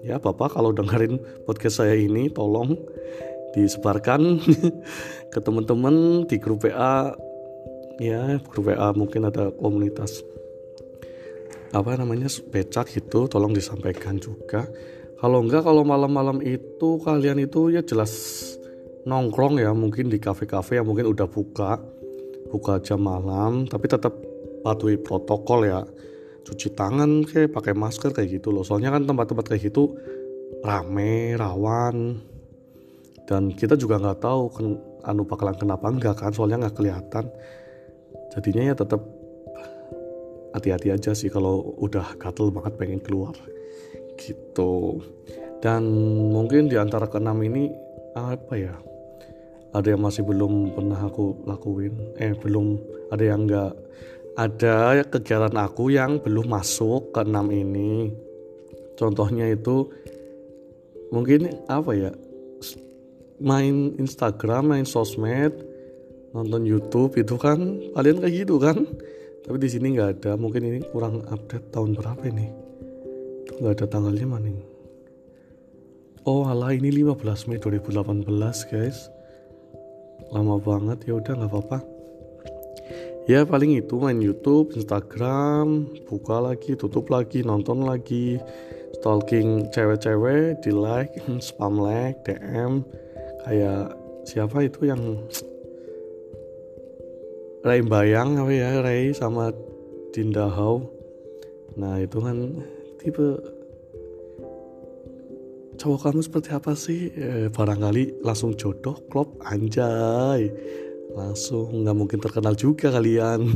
ya 0.07 0.15
bapak 0.15 0.55
kalau 0.55 0.71
dengerin 0.71 1.19
podcast 1.43 1.83
saya 1.83 1.99
ini 1.99 2.31
tolong 2.31 2.79
disebarkan 3.51 4.39
ke 5.35 5.39
teman-teman 5.43 6.23
di 6.23 6.39
grup 6.39 6.63
WA 6.63 7.11
ya 7.99 8.39
grup 8.47 8.71
WA 8.71 8.95
mungkin 8.95 9.27
ada 9.27 9.51
komunitas 9.59 10.23
apa 11.75 11.99
namanya 11.99 12.31
becak 12.55 12.95
gitu 12.95 13.27
tolong 13.27 13.51
disampaikan 13.51 14.23
juga 14.23 14.71
kalau 15.21 15.45
enggak 15.45 15.61
kalau 15.61 15.85
malam-malam 15.85 16.41
itu 16.41 16.97
kalian 17.05 17.45
itu 17.45 17.69
ya 17.69 17.85
jelas 17.85 18.41
nongkrong 19.05 19.61
ya 19.61 19.69
mungkin 19.69 20.09
di 20.09 20.17
kafe-kafe 20.17 20.81
yang 20.81 20.89
mungkin 20.89 21.13
udah 21.13 21.29
buka 21.29 21.77
buka 22.49 22.81
jam 22.81 23.05
malam 23.05 23.69
tapi 23.69 23.85
tetap 23.85 24.17
patuhi 24.61 24.97
protokol 25.01 25.65
ya. 25.65 25.81
Cuci 26.41 26.73
tangan 26.73 27.21
kayak 27.21 27.53
pakai 27.53 27.73
masker 27.77 28.17
kayak 28.17 28.41
gitu 28.41 28.49
loh. 28.49 28.65
Soalnya 28.65 28.89
kan 28.89 29.05
tempat-tempat 29.05 29.45
kayak 29.45 29.61
gitu 29.69 29.93
rame 30.65 31.37
rawan. 31.37 32.17
Dan 33.29 33.53
kita 33.53 33.77
juga 33.77 34.01
nggak 34.01 34.19
tahu 34.25 34.41
kan 34.49 34.65
anu 35.05 35.25
bakalan 35.25 35.57
kenapa 35.57 35.85
enggak 35.89 36.17
kan 36.17 36.33
soalnya 36.33 36.65
nggak 36.65 36.81
kelihatan. 36.81 37.25
Jadinya 38.33 38.73
ya 38.73 38.75
tetap 38.77 39.01
hati-hati 40.57 40.89
aja 40.91 41.11
sih 41.13 41.29
kalau 41.29 41.77
udah 41.77 42.17
gatel 42.17 42.51
banget 42.51 42.73
pengen 42.75 42.99
keluar 42.99 43.31
gitu. 44.21 45.01
Dan 45.61 45.85
mungkin 46.33 46.69
di 46.69 46.77
antara 46.77 47.05
keenam 47.05 47.37
ini 47.41 47.69
apa 48.17 48.53
ya 48.57 48.73
ada 49.71 49.87
yang 49.87 50.01
masih 50.03 50.25
belum 50.25 50.73
pernah 50.73 50.97
aku 50.97 51.45
lakuin. 51.45 51.93
Eh 52.17 52.33
belum 52.37 52.77
ada 53.13 53.23
yang 53.23 53.45
enggak 53.45 53.73
ada 54.35 55.03
kegiatan 55.05 55.53
aku 55.59 55.93
yang 55.93 56.17
belum 56.21 56.49
masuk 56.49 57.13
ke 57.13 57.21
enam 57.21 57.49
ini. 57.53 58.09
Contohnya 58.97 59.49
itu 59.49 59.89
mungkin 61.13 61.51
apa 61.67 61.91
ya 61.93 62.11
main 63.41 63.97
Instagram 63.97 64.71
main 64.71 64.87
sosmed 64.87 65.51
nonton 66.31 66.63
YouTube 66.63 67.19
itu 67.19 67.35
kan 67.35 67.59
kalian 67.93 68.17
kayak 68.17 68.33
gitu 68.45 68.57
kan? 68.57 68.81
Tapi 69.41 69.57
di 69.57 69.69
sini 69.69 69.93
nggak 69.97 70.09
ada. 70.21 70.31
Mungkin 70.37 70.61
ini 70.63 70.79
kurang 70.89 71.21
update 71.29 71.73
tahun 71.73 71.97
berapa 71.97 72.23
ini 72.29 72.70
nggak 73.59 73.73
ada 73.75 73.85
tanggalnya 73.89 74.27
mana 74.29 74.51
oh 76.25 76.45
alah 76.45 76.73
ini 76.73 76.93
15 77.01 77.49
Mei 77.49 77.57
2018 77.57 78.29
guys. 78.69 79.09
Lama 80.31 80.61
banget 80.61 81.09
ya 81.09 81.17
udah 81.17 81.33
nggak 81.33 81.51
apa-apa. 81.51 81.79
Ya 83.29 83.45
paling 83.45 83.77
itu 83.77 84.01
main 84.01 84.17
YouTube 84.17 84.73
Instagram 84.73 85.85
buka 86.09 86.41
lagi 86.41 86.73
tutup 86.77 87.09
lagi 87.09 87.41
nonton 87.41 87.85
lagi. 87.85 88.37
Stalking 89.01 89.71
cewek-cewek 89.73 90.61
di 90.61 90.71
like 90.71 91.17
spam 91.45 91.81
like 91.81 92.21
DM 92.27 92.85
kayak 93.47 93.97
siapa 94.27 94.69
itu 94.69 94.93
yang 94.93 95.01
Ray 97.65 97.81
Bayang 97.85 98.41
apa 98.41 98.51
ya? 98.53 98.81
Ray 98.81 99.13
sama 99.13 99.53
Dinda 100.13 100.49
Hau. 100.49 100.85
Nah 101.77 102.01
itu 102.01 102.17
kan 102.21 102.61
tipe 103.01 103.41
cowok 105.81 105.99
kamu 106.05 106.21
seperti 106.21 106.49
apa 106.53 106.71
sih? 106.77 107.09
Eh, 107.17 107.49
barangkali 107.49 108.21
langsung 108.21 108.53
jodoh 108.53 109.01
klop 109.09 109.41
anjay. 109.49 110.53
Langsung 111.17 111.81
nggak 111.81 111.97
mungkin 111.97 112.19
terkenal 112.21 112.53
juga 112.53 112.93
kalian. 112.93 113.49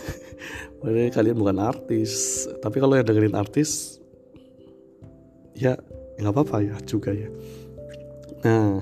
Padahal 0.80 1.12
kalian 1.12 1.36
bukan 1.36 1.60
artis. 1.60 2.46
Tapi 2.64 2.76
kalau 2.80 2.96
yang 2.96 3.04
dengerin 3.04 3.36
artis 3.36 4.00
ya 5.52 5.76
nggak 6.16 6.32
apa-apa 6.32 6.56
ya 6.64 6.76
juga 6.88 7.12
ya. 7.12 7.28
Nah 8.48 8.80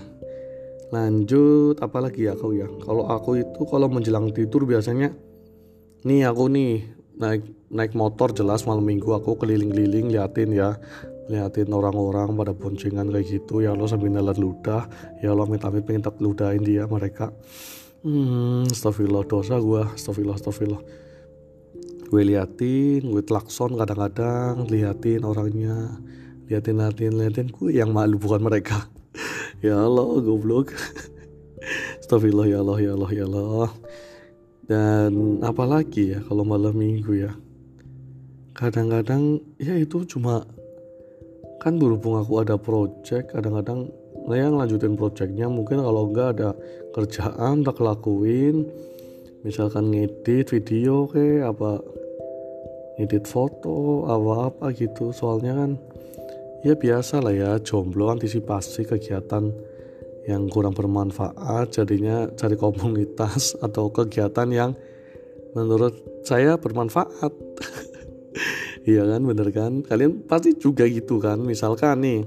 lanjut 0.94 1.82
apalagi 1.82 2.30
ya 2.30 2.38
kau 2.38 2.54
ya? 2.54 2.70
Kalau 2.86 3.10
aku 3.10 3.42
itu 3.42 3.60
kalau 3.66 3.90
menjelang 3.90 4.30
tidur 4.30 4.62
biasanya 4.62 5.10
nih 6.06 6.22
aku 6.30 6.46
nih 6.46 6.95
naik 7.16 7.42
naik 7.72 7.92
motor 7.96 8.30
jelas 8.32 8.68
malam 8.68 8.84
minggu 8.84 9.08
aku 9.16 9.40
keliling-keliling 9.40 10.12
liatin 10.12 10.52
ya. 10.52 10.76
Liatin 11.26 11.74
orang-orang 11.74 12.38
pada 12.38 12.54
boncengan 12.54 13.10
kayak 13.10 13.26
gitu. 13.26 13.64
Ya 13.64 13.74
Allah 13.74 13.90
sambil 13.90 14.14
nelan 14.14 14.38
ludah. 14.38 14.86
Ya 15.24 15.34
Allah 15.34 15.48
minta-minta 15.50 15.86
pengen 15.88 16.02
tak 16.06 16.16
ludahin 16.22 16.62
dia 16.62 16.86
mereka. 16.86 17.34
Hmm 18.06 18.62
astagfirullah 18.70 19.26
dosa 19.26 19.58
gue 19.58 19.82
astagfirullah 19.96 20.38
astagfirullah. 20.38 20.82
Gue 22.06 22.22
liatin 22.22 23.02
gue 23.10 23.22
klakson 23.26 23.74
kadang-kadang 23.74 24.70
liatin 24.70 25.26
orangnya. 25.26 25.98
Liatin 26.46 26.78
liatin 26.78 27.12
liatin. 27.18 27.46
Gue 27.50 27.74
yang 27.74 27.90
malu 27.90 28.20
bukan 28.20 28.42
mereka. 28.44 28.86
Ya 29.64 29.72
Allah 29.72 30.20
goblok. 30.20 30.76
Astagfirullah 32.04 32.46
ya 32.46 32.60
Allah 32.60 32.78
ya 32.78 32.92
Allah 32.92 33.10
ya 33.10 33.24
Allah 33.24 33.72
dan 34.66 35.42
apalagi 35.46 36.18
ya 36.18 36.20
kalau 36.26 36.42
malam 36.42 36.74
minggu 36.74 37.26
ya. 37.26 37.32
Kadang-kadang 38.56 39.38
ya 39.62 39.78
itu 39.78 40.02
cuma 40.08 40.42
kan 41.62 41.78
berhubung 41.78 42.18
aku 42.18 42.42
ada 42.42 42.58
project 42.58 43.34
kadang-kadang 43.34 43.90
nah 44.26 44.34
yang 44.34 44.58
lanjutin 44.58 44.98
projectnya 44.98 45.46
mungkin 45.46 45.78
kalau 45.78 46.10
enggak 46.10 46.38
ada 46.38 46.50
kerjaan 46.94 47.62
tak 47.62 47.78
lakuin. 47.78 48.66
Misalkan 49.46 49.94
ngedit 49.94 50.50
video 50.50 51.06
kayak 51.06 51.54
apa 51.54 51.78
ngedit 52.98 53.30
foto 53.30 54.10
apa 54.10 54.50
apa 54.50 54.64
gitu. 54.74 55.14
Soalnya 55.14 55.54
kan 55.54 55.70
ya 56.66 56.74
biasa 56.74 57.22
lah 57.22 57.30
ya 57.30 57.50
jomblo 57.62 58.10
antisipasi 58.10 58.82
kegiatan 58.82 59.54
yang 60.26 60.50
kurang 60.50 60.74
bermanfaat 60.74 61.70
jadinya 61.70 62.26
cari 62.34 62.58
komunitas 62.58 63.54
atau 63.66 63.88
kegiatan 63.94 64.50
yang 64.50 64.70
menurut 65.54 65.94
saya 66.26 66.58
bermanfaat. 66.58 67.32
Iya 68.86 69.02
kan 69.02 69.26
bener 69.26 69.50
kan? 69.50 69.82
Kalian 69.82 70.30
pasti 70.30 70.54
juga 70.54 70.86
gitu 70.86 71.18
kan? 71.18 71.42
Misalkan 71.42 72.06
nih 72.06 72.22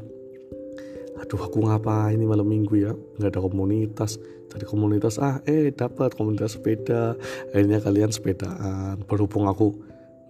aduh 1.23 1.39
aku 1.39 1.63
ngapa 1.63 2.11
ini 2.11 2.27
malam 2.27 2.43
minggu 2.43 2.75
ya? 2.75 2.91
Nggak 3.15 3.31
ada 3.31 3.39
komunitas. 3.39 4.19
Cari 4.51 4.67
komunitas 4.67 5.23
ah 5.23 5.39
eh 5.47 5.71
dapat 5.71 6.19
komunitas 6.19 6.59
sepeda. 6.59 7.15
Akhirnya 7.55 7.79
kalian 7.79 8.11
sepedaan. 8.11 9.07
Berhubung 9.07 9.47
aku 9.47 9.71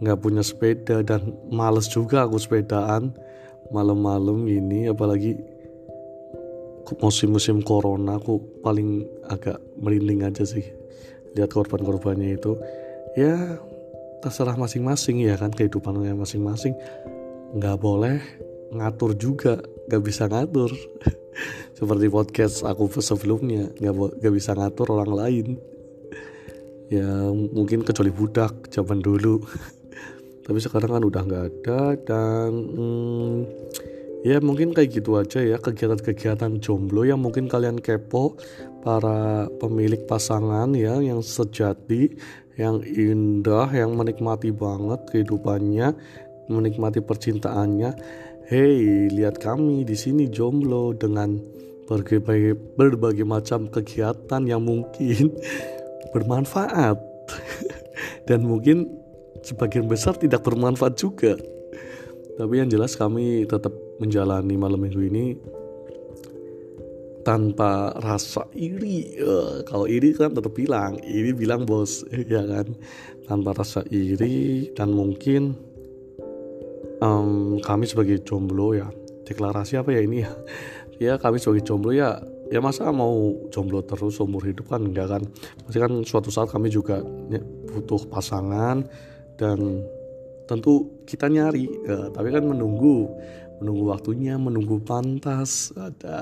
nggak 0.06 0.20
punya 0.22 0.46
sepeda 0.46 1.02
dan 1.02 1.34
males 1.50 1.90
juga 1.90 2.30
aku 2.30 2.38
sepedaan 2.38 3.10
malam-malam 3.74 4.46
ini 4.46 4.86
apalagi 4.86 5.34
musim-musim 6.97 7.62
corona 7.62 8.17
aku 8.17 8.41
paling 8.65 9.06
agak 9.30 9.62
merinding 9.78 10.25
aja 10.25 10.41
sih. 10.41 10.65
Lihat 11.38 11.54
korban-korbannya 11.54 12.39
itu. 12.39 12.58
Ya 13.13 13.62
terserah 14.19 14.58
masing-masing 14.60 15.23
ya 15.23 15.38
kan 15.38 15.54
kehidupannya 15.54 16.17
masing-masing. 16.17 16.73
Nggak 17.54 17.78
boleh 17.78 18.17
ngatur 18.73 19.13
juga 19.13 19.62
nggak 19.89 20.04
bisa 20.04 20.25
ngatur. 20.25 20.73
Seperti 21.78 22.06
podcast 22.12 22.65
aku 22.65 22.89
sebelumnya 22.99 23.69
nggak 23.78 23.95
nggak 24.19 24.34
bisa 24.34 24.58
ngatur 24.58 24.93
orang 24.93 25.13
lain. 25.13 25.47
Ya 26.89 27.30
mungkin 27.30 27.86
kecuali 27.86 28.10
budak 28.10 28.69
zaman 28.73 29.02
dulu. 29.02 29.41
Tapi 30.45 30.58
sekarang 30.58 30.97
kan 30.97 31.04
udah 31.06 31.21
nggak 31.21 31.45
ada 31.45 31.82
dan 32.02 32.49
hmm, 32.49 33.38
ya 34.24 34.40
mungkin 34.44 34.76
kayak 34.76 35.00
gitu 35.00 35.16
aja 35.16 35.40
ya 35.40 35.58
kegiatan-kegiatan 35.60 36.60
jomblo 36.60 37.08
yang 37.08 37.24
mungkin 37.24 37.48
kalian 37.48 37.80
kepo 37.80 38.36
para 38.84 39.48
pemilik 39.60 40.04
pasangan 40.08 40.76
ya 40.76 41.00
yang 41.00 41.24
sejati 41.24 42.16
yang 42.60 42.84
indah 42.84 43.72
yang 43.72 43.96
menikmati 43.96 44.52
banget 44.52 45.00
kehidupannya 45.08 45.96
menikmati 46.50 47.00
percintaannya. 47.00 47.92
Hey 48.50 49.08
lihat 49.14 49.38
kami 49.38 49.86
di 49.86 49.94
sini 49.94 50.26
jomblo 50.28 50.98
dengan 50.98 51.38
berbagai 51.86 52.58
berbagai 52.74 53.26
macam 53.26 53.70
kegiatan 53.70 54.42
yang 54.44 54.66
mungkin 54.66 55.38
bermanfaat. 56.14 56.98
Dan 58.28 58.50
mungkin 58.50 58.90
sebagian 59.46 59.86
besar 59.86 60.18
tidak 60.18 60.42
bermanfaat 60.42 60.98
juga. 60.98 61.38
Tapi 62.42 62.54
yang 62.58 62.70
jelas 62.74 62.98
kami 62.98 63.46
tetap 63.46 63.88
menjalani 64.00 64.56
malam 64.56 64.80
minggu 64.80 65.02
ini 65.06 65.26
tanpa 67.24 67.94
rasa 68.00 68.48
iri. 68.56 69.20
Uh, 69.20 69.62
kalau 69.68 69.86
iri 69.86 70.16
kan 70.16 70.34
tetap 70.34 70.56
bilang 70.56 70.98
iri 71.04 71.36
bilang 71.36 71.68
bos 71.68 72.02
ya 72.34 72.44
kan? 72.48 72.74
Tanpa 73.30 73.54
rasa 73.54 73.86
iri 73.94 74.74
dan 74.74 74.90
mungkin 74.90 75.54
um, 77.04 77.62
kami 77.62 77.86
sebagai 77.86 78.26
jomblo 78.26 78.74
ya 78.74 78.90
deklarasi 79.30 79.78
apa 79.78 79.94
ya 79.94 80.02
ini 80.02 80.26
ya? 80.26 80.34
Ya 81.00 81.16
kami 81.16 81.40
sebagai 81.40 81.64
jomblo 81.64 81.96
ya 81.96 82.20
ya 82.52 82.60
masa 82.60 82.92
mau 82.92 83.32
jomblo 83.56 83.80
terus 83.88 84.20
umur 84.20 84.44
hidup 84.44 84.68
kan 84.68 84.84
enggak 84.84 85.08
kan? 85.16 85.24
Pasti 85.64 85.80
kan 85.80 85.94
suatu 86.04 86.28
saat 86.28 86.52
kami 86.52 86.68
juga 86.68 87.00
butuh 87.72 88.04
pasangan 88.12 88.84
dan 89.40 89.88
tentu 90.44 90.92
kita 91.08 91.32
nyari. 91.32 91.72
Ya, 91.88 92.12
tapi 92.12 92.36
kan 92.36 92.44
menunggu 92.44 93.08
menunggu 93.60 93.91
waktunya 93.91 94.36
menunggu 94.36 94.80
pantas. 94.84 95.72
Ada 95.76 96.19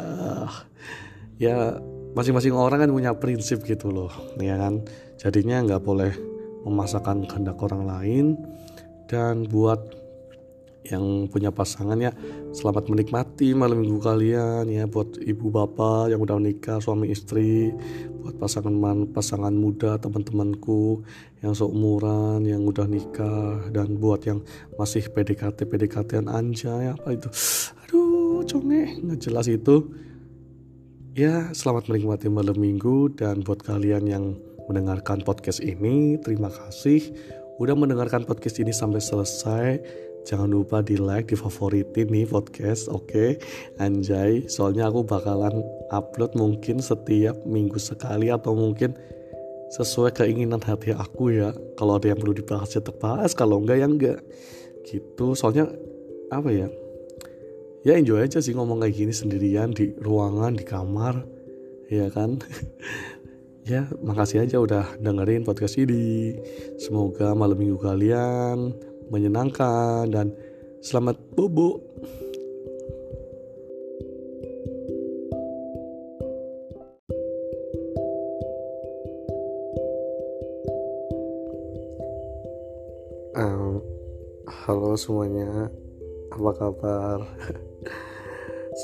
ya 1.38 1.78
masing-masing 2.18 2.54
orang 2.54 2.86
kan 2.86 2.92
punya 2.94 3.14
prinsip 3.18 3.66
gitu 3.66 3.90
loh 3.94 4.12
ya 4.38 4.58
kan? 4.58 4.86
Jadinya 5.18 5.66
nggak 5.66 5.82
boleh 5.82 6.14
memasakkan 6.66 7.26
kehendak 7.26 7.58
orang 7.62 7.84
lain. 7.88 8.26
Dan 9.08 9.48
buat 9.48 9.80
yang 10.88 11.28
punya 11.28 11.52
pasangan 11.52 12.00
ya 12.00 12.16
selamat 12.56 12.88
menikmati 12.88 13.52
malam 13.52 13.84
minggu 13.84 14.00
kalian 14.00 14.68
ya 14.72 14.88
buat 14.88 15.20
ibu 15.20 15.52
bapak 15.52 16.12
yang 16.12 16.24
udah 16.24 16.40
menikah 16.40 16.80
suami 16.80 17.12
istri 17.12 17.76
buat 18.24 18.36
pasangan 18.44 18.76
man, 18.76 19.08
pasangan 19.12 19.56
muda 19.56 19.96
teman-temanku 20.00 21.04
yang 21.40 21.56
seumuran 21.56 22.44
yang 22.44 22.68
udah 22.68 22.84
nikah 22.84 23.72
dan 23.72 23.96
buat 23.96 24.24
yang 24.28 24.44
masih 24.76 25.08
PDKT 25.08 25.64
PDKT 25.64 26.28
anjay 26.28 26.92
apa 26.92 27.16
itu. 27.16 27.32
Aduh 27.88 28.44
conge 28.44 29.00
nggak 29.00 29.20
jelas 29.24 29.48
itu. 29.48 29.88
Ya 31.18 31.50
selamat 31.56 31.90
menikmati 31.90 32.28
malam 32.30 32.60
minggu 32.60 33.16
dan 33.16 33.42
buat 33.42 33.64
kalian 33.64 34.06
yang 34.06 34.38
mendengarkan 34.68 35.24
podcast 35.24 35.64
ini 35.64 36.20
terima 36.20 36.52
kasih. 36.52 37.02
Udah 37.58 37.74
mendengarkan 37.74 38.22
podcast 38.28 38.62
ini 38.62 38.70
sampai 38.70 39.02
selesai 39.02 39.82
jangan 40.28 40.52
lupa 40.52 40.84
di 40.84 41.00
like 41.00 41.32
di 41.32 41.40
favoritin 41.40 42.12
nih 42.12 42.28
podcast 42.28 42.92
oke? 42.92 43.08
Okay? 43.08 43.40
anjay 43.80 44.44
soalnya 44.52 44.92
aku 44.92 45.08
bakalan 45.08 45.64
upload 45.88 46.36
mungkin 46.36 46.84
setiap 46.84 47.40
minggu 47.48 47.80
sekali 47.80 48.28
atau 48.28 48.52
mungkin 48.52 48.92
sesuai 49.72 50.12
keinginan 50.12 50.60
hati 50.60 50.92
aku 50.92 51.32
ya. 51.32 51.56
Kalau 51.80 51.96
ada 51.96 52.12
yang 52.12 52.20
perlu 52.20 52.36
dibahas 52.36 52.76
ya 52.76 52.84
terbahas 52.84 53.32
kalau 53.32 53.64
enggak 53.64 53.80
ya 53.80 53.88
enggak. 53.88 54.20
Gitu 54.84 55.32
soalnya 55.40 55.72
apa 56.28 56.52
ya? 56.52 56.68
Ya 57.88 57.96
enjoy 57.96 58.20
aja 58.20 58.44
sih 58.44 58.52
ngomong 58.52 58.84
kayak 58.84 59.00
gini 59.00 59.14
sendirian 59.16 59.72
di 59.72 59.96
ruangan 59.96 60.60
di 60.60 60.68
kamar 60.68 61.24
ya 61.88 62.12
kan? 62.12 62.36
Ya 63.68 63.84
makasih 64.00 64.48
aja 64.48 64.64
udah 64.64 64.96
dengerin 64.96 65.44
podcast 65.44 65.76
ini. 65.76 66.40
Semoga 66.80 67.36
malam 67.36 67.60
minggu 67.60 67.76
kalian 67.76 68.72
menyenangkan 69.08 70.08
dan 70.12 70.28
selamat 70.84 71.16
bobo. 71.36 71.80
Um, 83.38 83.80
halo 84.66 84.98
semuanya, 84.98 85.70
apa 86.34 86.52
kabar? 86.58 87.20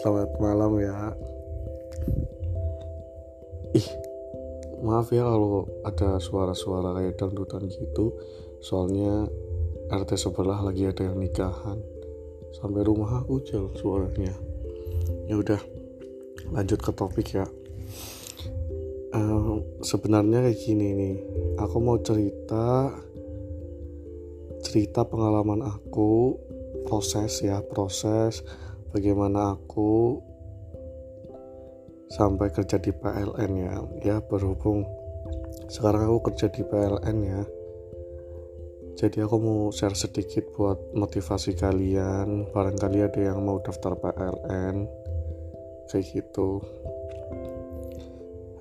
Selamat 0.01 0.29
malam 0.37 0.77
ya. 0.77 1.13
Ih, 3.73 3.89
maaf 4.85 5.09
ya 5.09 5.25
kalau 5.25 5.65
ada 5.81 6.21
suara-suara 6.21 6.93
kayak 7.01 7.17
dangdutan 7.17 7.65
gitu. 7.65 8.13
Soalnya 8.61 9.25
RT 9.91 10.15
sebelah 10.15 10.63
lagi 10.63 10.87
ada 10.87 11.11
yang 11.11 11.19
nikahan. 11.19 11.79
Sampai 12.55 12.85
rumah 12.85 13.19
aku 13.19 13.43
jauh 13.43 13.73
suaranya. 13.75 14.31
Ya 15.27 15.35
udah 15.35 15.59
lanjut 16.55 16.79
ke 16.79 16.91
topik 16.95 17.35
ya. 17.35 17.47
Uh, 19.13 19.59
sebenarnya 19.83 20.47
kayak 20.47 20.59
gini 20.63 20.87
nih. 20.95 21.17
Aku 21.59 21.83
mau 21.83 21.99
cerita 21.99 22.95
cerita 24.63 25.03
pengalaman 25.03 25.61
aku 25.67 26.39
proses 26.87 27.43
ya 27.43 27.61
proses 27.61 28.41
bagaimana 28.95 29.53
aku 29.53 30.17
sampai 32.07 32.49
kerja 32.55 32.79
di 32.79 32.95
PLN 32.95 33.51
ya. 33.59 33.75
Ya 34.01 34.17
berhubung 34.23 34.87
sekarang 35.67 36.07
aku 36.09 36.31
kerja 36.31 36.47
di 36.49 36.63
PLN 36.63 37.17
ya 37.25 37.41
jadi 39.03 39.27
aku 39.27 39.35
mau 39.35 39.67
share 39.67 39.99
sedikit 39.99 40.47
buat 40.55 40.95
motivasi 40.95 41.59
kalian. 41.59 42.47
Barangkali 42.55 43.03
ada 43.03 43.35
yang 43.35 43.43
mau 43.43 43.59
daftar 43.59 43.99
PLN 43.99 44.87
kayak 45.91 46.07
gitu. 46.07 46.63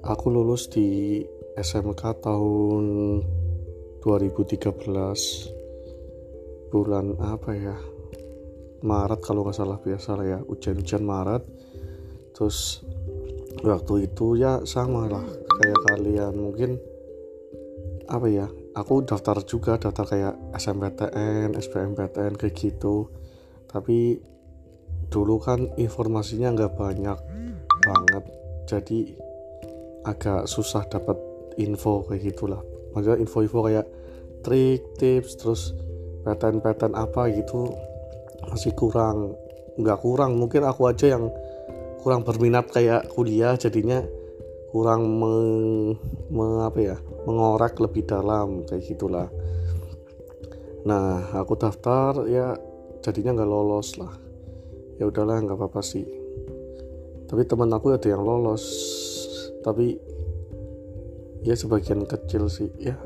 Aku 0.03 0.35
lulus 0.35 0.67
di 0.67 1.23
SMK 1.55 2.27
tahun 2.27 2.85
2013 4.03 6.75
bulan 6.75 7.15
apa 7.23 7.55
ya? 7.55 7.79
Maret 8.83 9.23
kalau 9.23 9.47
nggak 9.47 9.55
salah 9.55 9.79
biasa 9.79 10.19
lah 10.19 10.27
ya. 10.27 10.43
Ujian-ujian 10.43 11.07
Maret. 11.07 11.47
Terus 12.35 12.83
waktu 13.63 14.11
itu 14.11 14.43
ya 14.43 14.67
sama 14.67 15.07
lah 15.07 15.23
kayak 15.63 15.79
kalian. 15.87 16.35
Mungkin 16.35 16.83
apa 18.11 18.27
ya 18.27 18.51
aku 18.73 19.05
daftar 19.05 19.41
juga 19.45 19.77
daftar 19.77 20.05
kayak 20.09 20.35
SMPTN, 20.57 21.57
SBMPTN 21.57 22.35
kayak 22.41 22.55
gitu. 22.57 23.09
Tapi 23.69 24.21
dulu 25.13 25.37
kan 25.41 25.69
informasinya 25.77 26.53
nggak 26.57 26.73
banyak 26.77 27.19
banget. 27.85 28.25
Jadi 28.69 28.99
agak 30.09 30.49
susah 30.49 30.89
dapat 30.89 31.17
info 31.61 32.05
kayak 32.09 32.33
gitulah. 32.33 32.61
Maksudnya 32.93 33.21
info-info 33.21 33.59
kayak 33.65 33.87
trik 34.43 34.81
tips 34.99 35.39
terus 35.39 35.77
PTN-PTN 36.25 36.97
apa 36.97 37.29
gitu 37.33 37.73
masih 38.49 38.73
kurang. 38.77 39.37
Nggak 39.77 40.01
kurang 40.01 40.37
mungkin 40.37 40.65
aku 40.65 40.89
aja 40.89 41.17
yang 41.17 41.29
kurang 42.03 42.27
berminat 42.27 42.67
kayak 42.73 43.09
kuliah 43.15 43.55
jadinya 43.55 44.03
kurang 44.73 45.05
meng, 45.21 45.49
meng 46.33 46.65
apa 46.65 46.81
ya 46.81 46.97
mengorek 47.29 47.77
lebih 47.77 48.09
dalam 48.09 48.65
kayak 48.65 48.89
gitulah. 48.89 49.29
Nah 50.89 51.29
aku 51.37 51.55
daftar 51.61 52.25
ya 52.25 52.57
jadinya 53.05 53.37
nggak 53.37 53.51
lolos 53.53 54.01
lah. 54.01 54.17
Ya 54.97 55.05
udahlah 55.13 55.45
nggak 55.45 55.61
apa-apa 55.61 55.85
sih. 55.85 56.09
Tapi 57.29 57.45
teman 57.45 57.69
aku 57.69 57.93
ada 57.93 58.09
yang 58.09 58.25
lolos. 58.25 58.65
Tapi 59.61 60.01
ya 61.45 61.53
sebagian 61.53 62.09
kecil 62.09 62.49
sih 62.49 62.73
ya. 62.81 62.97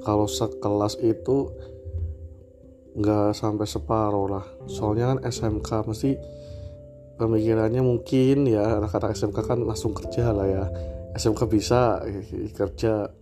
Kalau 0.00 0.24
sekelas 0.24 0.96
itu 1.04 1.52
nggak 2.96 3.36
sampai 3.36 3.68
separuh 3.68 4.26
lah. 4.32 4.46
Soalnya 4.64 5.12
kan 5.12 5.18
SMK 5.28 5.68
mesti 5.84 6.39
pemikirannya 7.20 7.84
mungkin 7.84 8.48
ya 8.48 8.80
anak-anak 8.80 9.12
SMK 9.12 9.38
kan 9.44 9.60
langsung 9.60 9.92
kerja 9.92 10.32
lah 10.32 10.48
ya. 10.48 10.64
SMK 11.12 11.40
bisa 11.50 12.00
kerja 12.56 13.12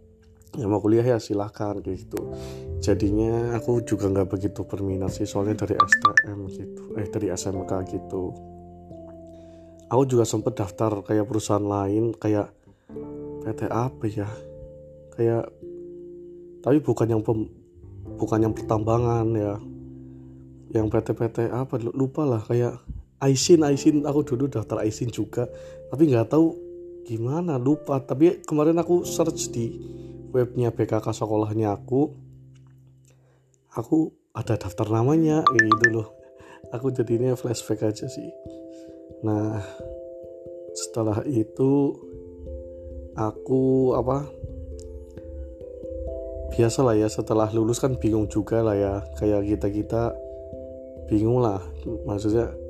ya 0.54 0.66
mau 0.70 0.78
kuliah 0.78 1.02
ya 1.02 1.18
silahkan 1.18 1.82
gitu. 1.82 2.30
Jadinya 2.78 3.58
aku 3.58 3.82
juga 3.82 4.06
nggak 4.06 4.28
begitu 4.30 4.62
berminat 4.62 5.10
sih 5.10 5.26
soalnya 5.26 5.66
dari 5.66 5.74
STM 5.74 6.38
gitu 6.54 6.82
eh 6.94 7.06
dari 7.10 7.26
SMK 7.34 7.72
gitu. 7.90 8.32
Aku 9.88 10.02
juga 10.06 10.22
sempet 10.22 10.54
daftar 10.54 11.02
kayak 11.02 11.26
perusahaan 11.26 11.64
lain 11.64 12.14
kayak 12.14 12.54
PT 13.42 13.66
apa 13.66 14.04
ya? 14.06 14.28
Kayak 15.18 15.50
tapi 16.62 16.78
bukan 16.84 17.08
yang 17.08 17.22
pem, 17.24 17.48
bukan 18.20 18.38
yang 18.44 18.54
pertambangan 18.54 19.26
ya. 19.34 19.54
Yang 20.68 20.86
PT-PT 20.92 21.48
apa 21.48 21.80
lupa 21.80 22.28
lah 22.28 22.44
kayak 22.44 22.76
Aisin 23.18 23.66
Aisin 23.66 24.06
aku 24.06 24.22
dulu 24.22 24.46
daftar 24.46 24.86
Aisin 24.86 25.10
juga. 25.10 25.50
Tapi 25.90 26.06
nggak 26.06 26.30
tahu 26.30 26.46
gimana 27.02 27.58
lupa. 27.58 27.98
Tapi 27.98 28.46
kemarin 28.46 28.78
aku 28.78 29.02
search 29.02 29.50
di 29.50 29.74
webnya 30.30 30.70
BKK 30.70 31.10
sekolahnya 31.10 31.74
aku. 31.74 32.14
Aku 33.74 34.14
ada 34.34 34.54
daftar 34.54 34.86
namanya 34.86 35.42
gitu 35.50 35.86
loh. 35.90 36.08
Aku 36.70 36.94
jadinya 36.94 37.34
flashback 37.34 37.90
aja 37.90 38.06
sih. 38.06 38.30
Nah 39.26 39.58
setelah 40.78 41.26
itu 41.26 41.96
aku 43.18 43.94
apa 43.98 44.30
biasa 46.54 46.86
lah 46.86 46.94
ya 46.94 47.10
setelah 47.10 47.50
lulus 47.50 47.82
kan 47.82 47.98
bingung 47.98 48.30
juga 48.30 48.62
lah 48.62 48.78
ya. 48.78 48.94
Kayak 49.18 49.42
kita 49.48 49.66
kita 49.74 50.02
bingung 51.10 51.42
lah. 51.42 51.58
Maksudnya 52.06 52.67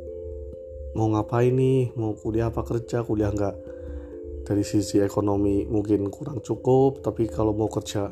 mau 0.96 1.08
ngapain 1.12 1.52
nih? 1.52 1.92
Mau 1.98 2.14
kuliah 2.16 2.48
apa 2.48 2.64
kerja? 2.64 3.04
Kuliah 3.04 3.32
nggak? 3.32 3.56
Dari 4.48 4.64
sisi 4.64 4.96
ekonomi 5.04 5.68
mungkin 5.68 6.08
kurang 6.08 6.40
cukup 6.40 7.04
tapi 7.04 7.28
kalau 7.28 7.52
mau 7.52 7.68
kerja 7.68 8.08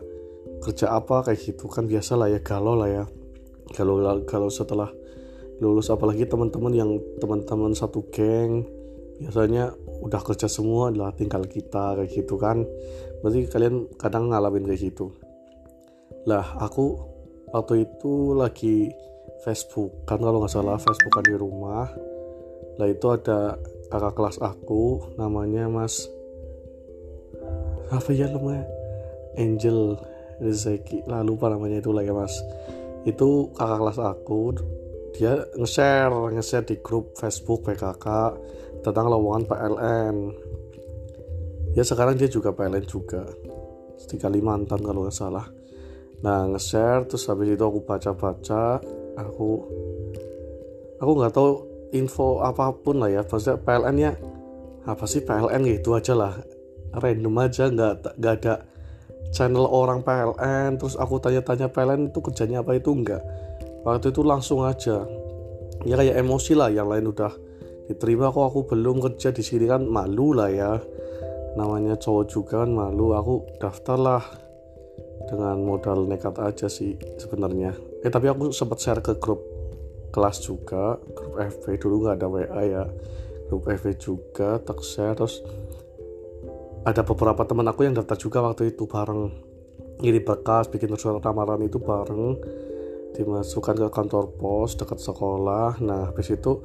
kerja 0.60 0.86
apa? 0.92 1.24
Kayak 1.24 1.40
gitu 1.40 1.68
kan 1.68 1.88
biasa 1.88 2.18
lah 2.18 2.28
ya 2.28 2.40
galau 2.44 2.76
lah 2.76 2.90
ya. 2.90 3.04
Kalau 3.72 4.00
kalau 4.28 4.52
setelah 4.52 4.92
lulus 5.60 5.88
apalagi 5.88 6.28
teman-teman 6.28 6.72
yang 6.76 6.90
teman-teman 7.16 7.72
satu 7.72 8.04
geng 8.12 8.68
biasanya 9.16 9.72
udah 10.04 10.20
kerja 10.20 10.44
semua 10.44 10.92
adalah 10.92 11.16
tinggal 11.16 11.48
kita 11.48 11.96
kayak 11.96 12.12
gitu 12.12 12.36
kan. 12.36 12.68
Berarti 13.24 13.48
kalian 13.48 13.88
kadang 13.96 14.28
ngalamin 14.28 14.68
kayak 14.68 14.92
gitu. 14.92 15.16
Lah 16.28 16.60
aku 16.60 17.00
waktu 17.48 17.88
itu 17.88 18.36
lagi 18.36 18.92
Facebook 19.46 20.04
kan 20.04 20.20
kalau 20.20 20.44
nggak 20.44 20.52
salah 20.52 20.76
Facebook 20.76 21.12
kan 21.16 21.24
di 21.24 21.36
rumah 21.36 21.88
lah 22.76 22.88
itu 22.88 23.06
ada 23.08 23.56
kakak 23.88 24.14
kelas 24.18 24.36
aku 24.42 25.14
namanya 25.16 25.68
Mas 25.68 26.12
apa 27.90 28.10
ya 28.10 28.26
namanya? 28.26 28.66
Angel 29.38 29.94
Rezeki. 30.42 31.06
Lah 31.06 31.22
lupa 31.22 31.48
namanya 31.48 31.78
itu 31.78 31.94
ya 31.94 32.12
mas. 32.12 32.34
Itu 33.06 33.54
kakak 33.54 33.78
kelas 33.78 33.98
aku 34.02 34.40
dia 35.16 35.48
nge-share 35.56 36.12
nge-share 36.12 36.68
di 36.68 36.76
grup 36.84 37.16
Facebook 37.16 37.64
PKK 37.64 38.36
tentang 38.84 39.08
lowongan 39.08 39.48
PLN 39.48 40.16
ya 41.72 41.80
sekarang 41.80 42.20
dia 42.20 42.28
juga 42.28 42.52
PLN 42.52 42.84
juga. 42.84 43.24
Di 43.96 44.20
Kalimantan 44.20 44.84
kalau 44.84 45.06
nggak 45.06 45.16
salah. 45.16 45.46
Nah 46.20 46.50
nge-share 46.52 47.08
terus 47.08 47.24
habis 47.30 47.54
itu 47.54 47.64
aku 47.64 47.80
baca-baca 47.86 48.82
aku 49.16 49.48
aku 51.00 51.12
nggak 51.16 51.32
tahu 51.32 51.75
info 51.94 52.42
apa 52.42 52.72
pun 52.74 53.02
lah 53.02 53.10
ya. 53.12 53.22
Maksudnya 53.22 53.58
PLN 53.62 53.96
ya 54.00 54.12
apa 54.86 55.04
sih 55.06 55.22
PLN 55.22 55.62
gitu 55.66 55.94
aja 55.94 56.14
lah. 56.14 56.34
Random 56.96 57.34
aja 57.42 57.68
nggak 57.68 57.92
nggak 58.16 58.34
ada 58.42 58.54
channel 59.34 59.66
orang 59.68 60.00
PLN 60.06 60.78
terus 60.80 60.94
aku 60.96 61.18
tanya-tanya 61.18 61.68
PLN 61.70 62.10
itu 62.10 62.18
kerjanya 62.22 62.62
apa 62.62 62.78
itu? 62.78 62.90
Enggak 62.94 63.22
waktu 63.86 64.10
itu 64.10 64.22
langsung 64.26 64.66
aja. 64.66 65.06
Ya 65.86 65.94
kayak 65.94 66.18
emosi 66.18 66.58
lah 66.58 66.72
yang 66.72 66.90
lain 66.90 67.06
udah 67.14 67.30
diterima 67.86 68.34
kok 68.34 68.42
aku 68.42 68.60
belum 68.66 68.98
kerja 68.98 69.30
di 69.30 69.42
sini 69.46 69.70
kan. 69.70 69.86
Malu 69.86 70.34
lah 70.34 70.50
ya. 70.50 70.72
Namanya 71.54 71.94
cowok 71.96 72.24
juga 72.26 72.66
kan 72.66 72.70
malu. 72.74 73.14
Aku 73.14 73.46
daftar 73.62 73.96
lah 73.96 74.22
dengan 75.30 75.62
modal 75.62 76.06
nekat 76.10 76.38
aja 76.42 76.66
sih 76.66 76.98
sebenarnya. 77.18 77.74
Eh 78.02 78.10
tapi 78.10 78.26
aku 78.26 78.50
sempat 78.50 78.82
share 78.82 79.02
ke 79.02 79.18
grup 79.18 79.55
kelas 80.10 80.42
juga 80.44 80.98
grup 81.14 81.38
FB 81.38 81.64
dulu 81.80 82.06
nggak 82.06 82.16
ada 82.18 82.28
WA 82.28 82.62
ya. 82.66 82.84
Grup 83.46 83.70
FB 83.70 83.98
juga 83.98 84.58
share 84.82 85.14
terus 85.14 85.42
ada 86.86 87.02
beberapa 87.02 87.42
teman 87.42 87.66
aku 87.66 87.86
yang 87.86 87.94
daftar 87.94 88.18
juga 88.18 88.38
waktu 88.42 88.74
itu 88.74 88.86
bareng. 88.86 89.30
Ini 90.02 90.20
berkas 90.22 90.68
bikin 90.68 90.92
surat 90.94 91.24
lamaran 91.24 91.62
itu 91.64 91.80
bareng. 91.80 92.38
Dimasukkan 93.16 93.74
ke 93.80 93.88
kantor 93.88 94.36
pos 94.36 94.76
dekat 94.76 95.00
sekolah. 95.00 95.80
Nah 95.80 96.12
habis 96.12 96.30
itu 96.30 96.62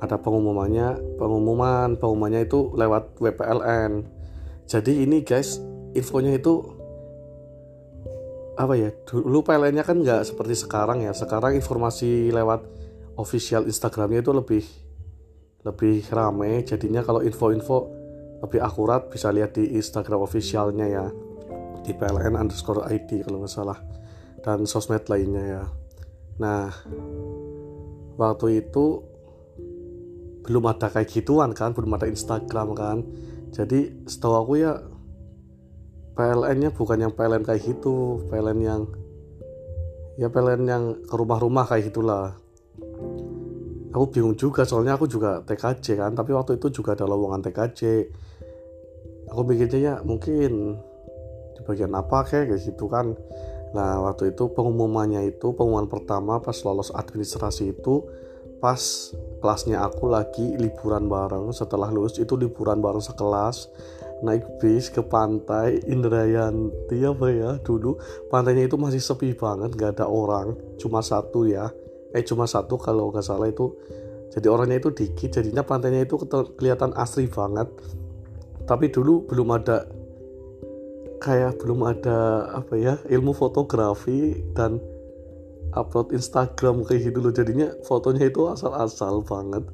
ada 0.00 0.16
pengumumannya 0.16 1.18
pengumuman. 1.20 1.94
Pengumumannya 2.00 2.48
itu 2.48 2.72
lewat 2.72 3.20
WPLN 3.20 4.20
jadi 4.70 5.02
ini 5.02 5.26
guys 5.26 5.58
infonya 5.98 6.38
itu 6.38 6.62
apa 8.54 8.78
ya? 8.78 8.94
Dulu 9.02 9.42
PLN-nya 9.42 9.82
kan 9.82 9.98
nggak 9.98 10.30
seperti 10.30 10.54
sekarang 10.54 11.02
ya. 11.02 11.10
Sekarang 11.10 11.58
informasi 11.58 12.30
lewat 12.30 12.62
official 13.20 13.68
Instagramnya 13.68 14.24
itu 14.24 14.32
lebih 14.32 14.64
lebih 15.64 16.00
rame. 16.08 16.64
Jadinya 16.64 17.04
kalau 17.04 17.20
info-info 17.20 17.78
lebih 18.40 18.60
akurat 18.64 19.12
bisa 19.12 19.28
lihat 19.28 19.56
di 19.56 19.76
Instagram 19.76 20.24
officialnya 20.24 20.86
ya. 20.88 21.06
Di 21.84 21.92
PLN 21.96 22.36
underscore 22.36 22.88
ID 22.88 23.24
kalau 23.24 23.44
nggak 23.44 23.52
salah. 23.52 23.78
Dan 24.40 24.64
sosmed 24.64 25.04
lainnya 25.12 25.44
ya. 25.44 25.64
Nah 26.40 26.72
waktu 28.16 28.64
itu 28.64 29.04
belum 30.40 30.64
ada 30.72 30.88
kayak 30.88 31.08
gituan 31.12 31.52
kan 31.52 31.76
belum 31.76 32.00
ada 32.00 32.08
Instagram 32.08 32.72
kan. 32.72 33.04
Jadi 33.52 34.08
setahu 34.08 34.34
aku 34.40 34.52
ya 34.64 34.80
PLN 36.16 36.56
nya 36.56 36.70
bukan 36.72 37.04
yang 37.04 37.12
PLN 37.12 37.44
kayak 37.44 37.60
gitu. 37.68 38.24
PLN 38.32 38.58
yang 38.64 38.82
ya 40.16 40.32
PLN 40.32 40.62
yang 40.64 40.84
ke 41.04 41.14
rumah-rumah 41.16 41.68
kayak 41.68 41.92
gitulah 41.92 42.36
aku 43.90 44.04
bingung 44.14 44.38
juga 44.38 44.62
soalnya 44.62 44.94
aku 44.94 45.10
juga 45.10 45.42
TKJ 45.42 45.98
kan 45.98 46.12
tapi 46.14 46.30
waktu 46.34 46.58
itu 46.58 46.82
juga 46.82 46.94
ada 46.94 47.06
lowongan 47.10 47.42
TKJ 47.42 47.80
aku 49.30 49.40
mikirnya 49.46 49.78
ya 49.78 49.94
mungkin 50.02 50.78
di 51.54 51.60
bagian 51.62 51.94
apa 51.94 52.26
kayak 52.26 52.50
kayak 52.50 52.62
gitu 52.66 52.90
kan. 52.90 53.14
Nah 53.70 54.02
waktu 54.02 54.34
itu 54.34 54.50
pengumumannya 54.50 55.30
itu 55.30 55.54
pengumuman 55.54 55.86
pertama 55.86 56.42
pas 56.42 56.58
lolos 56.66 56.90
administrasi 56.90 57.76
itu 57.78 58.02
pas 58.58 58.80
kelasnya 59.40 59.80
aku 59.80 60.10
lagi 60.10 60.58
liburan 60.58 61.08
bareng 61.08 61.54
setelah 61.54 61.88
lulus 61.88 62.20
itu 62.20 62.36
liburan 62.36 62.82
bareng 62.82 63.00
sekelas 63.00 63.70
naik 64.20 64.44
bis 64.60 64.92
ke 64.92 65.00
pantai 65.00 65.80
Indrayanti 65.88 66.98
apa 67.08 67.26
ya 67.32 67.50
dulu. 67.62 67.96
Pantainya 68.28 68.68
itu 68.68 68.76
masih 68.76 69.00
sepi 69.00 69.32
banget 69.32 69.72
gak 69.78 69.96
ada 69.96 70.06
orang 70.10 70.58
cuma 70.76 71.00
satu 71.00 71.48
ya 71.48 71.72
eh 72.10 72.24
cuma 72.26 72.46
satu 72.46 72.74
kalau 72.80 73.10
nggak 73.14 73.24
salah 73.24 73.50
itu. 73.50 73.74
Jadi 74.30 74.46
orangnya 74.46 74.78
itu 74.78 74.94
dikit 74.94 75.30
jadinya 75.34 75.66
pantainya 75.66 76.06
itu 76.06 76.14
kelihatan 76.54 76.94
asri 76.94 77.26
banget. 77.26 77.66
Tapi 78.66 78.86
dulu 78.94 79.26
belum 79.26 79.48
ada 79.50 79.90
kayak 81.20 81.60
belum 81.60 81.80
ada 81.84 82.48
apa 82.54 82.74
ya 82.78 82.94
ilmu 83.10 83.34
fotografi 83.34 84.38
dan 84.54 84.78
upload 85.74 86.14
Instagram 86.14 86.86
kayak 86.86 87.10
gitu 87.10 87.18
loh. 87.18 87.34
Jadinya 87.34 87.74
fotonya 87.82 88.30
itu 88.30 88.46
asal-asal 88.46 89.22
banget. 89.26 89.66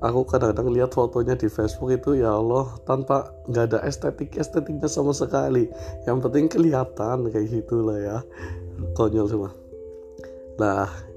Aku 0.00 0.24
kadang-kadang 0.24 0.72
lihat 0.72 0.96
fotonya 0.96 1.36
di 1.36 1.52
Facebook 1.52 1.92
itu 1.92 2.20
ya 2.20 2.36
Allah 2.36 2.68
tanpa 2.88 3.28
nggak 3.48 3.64
ada 3.72 3.78
estetik 3.84 4.36
estetiknya 4.36 4.88
sama 4.88 5.12
sekali. 5.12 5.68
Yang 6.08 6.18
penting 6.28 6.44
kelihatan 6.48 7.28
kayak 7.28 7.48
gitulah 7.48 7.98
ya. 8.00 8.18
Konyol 8.96 9.28
semua. 9.28 9.52
Lah 10.56 11.11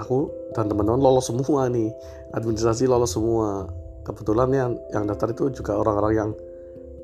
aku 0.00 0.32
dan 0.56 0.66
teman-teman 0.66 0.98
lolos 0.98 1.28
semua 1.28 1.68
nih. 1.68 1.92
Administrasi 2.32 2.88
lolos 2.88 3.14
semua. 3.14 3.68
Kebetulan 4.02 4.48
yang 4.50 4.72
yang 4.90 5.04
daftar 5.04 5.30
itu 5.30 5.52
juga 5.52 5.76
orang-orang 5.76 6.12
yang 6.16 6.30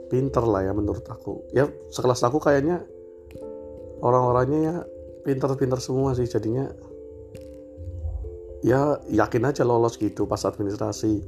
pinter 0.09 0.43
lah 0.43 0.65
ya 0.65 0.73
menurut 0.73 1.05
aku. 1.07 1.45
Ya 1.53 1.69
sekelas 1.93 2.25
aku 2.25 2.41
kayaknya 2.41 2.83
orang-orangnya 4.01 4.61
ya 4.65 4.77
pinter-pinter 5.23 5.79
semua 5.79 6.17
sih. 6.17 6.27
Jadinya 6.27 6.73
ya 8.65 8.99
yakin 9.13 9.45
aja 9.47 9.63
lolos 9.63 10.01
gitu 10.01 10.25
pas 10.25 10.43
administrasi. 10.43 11.23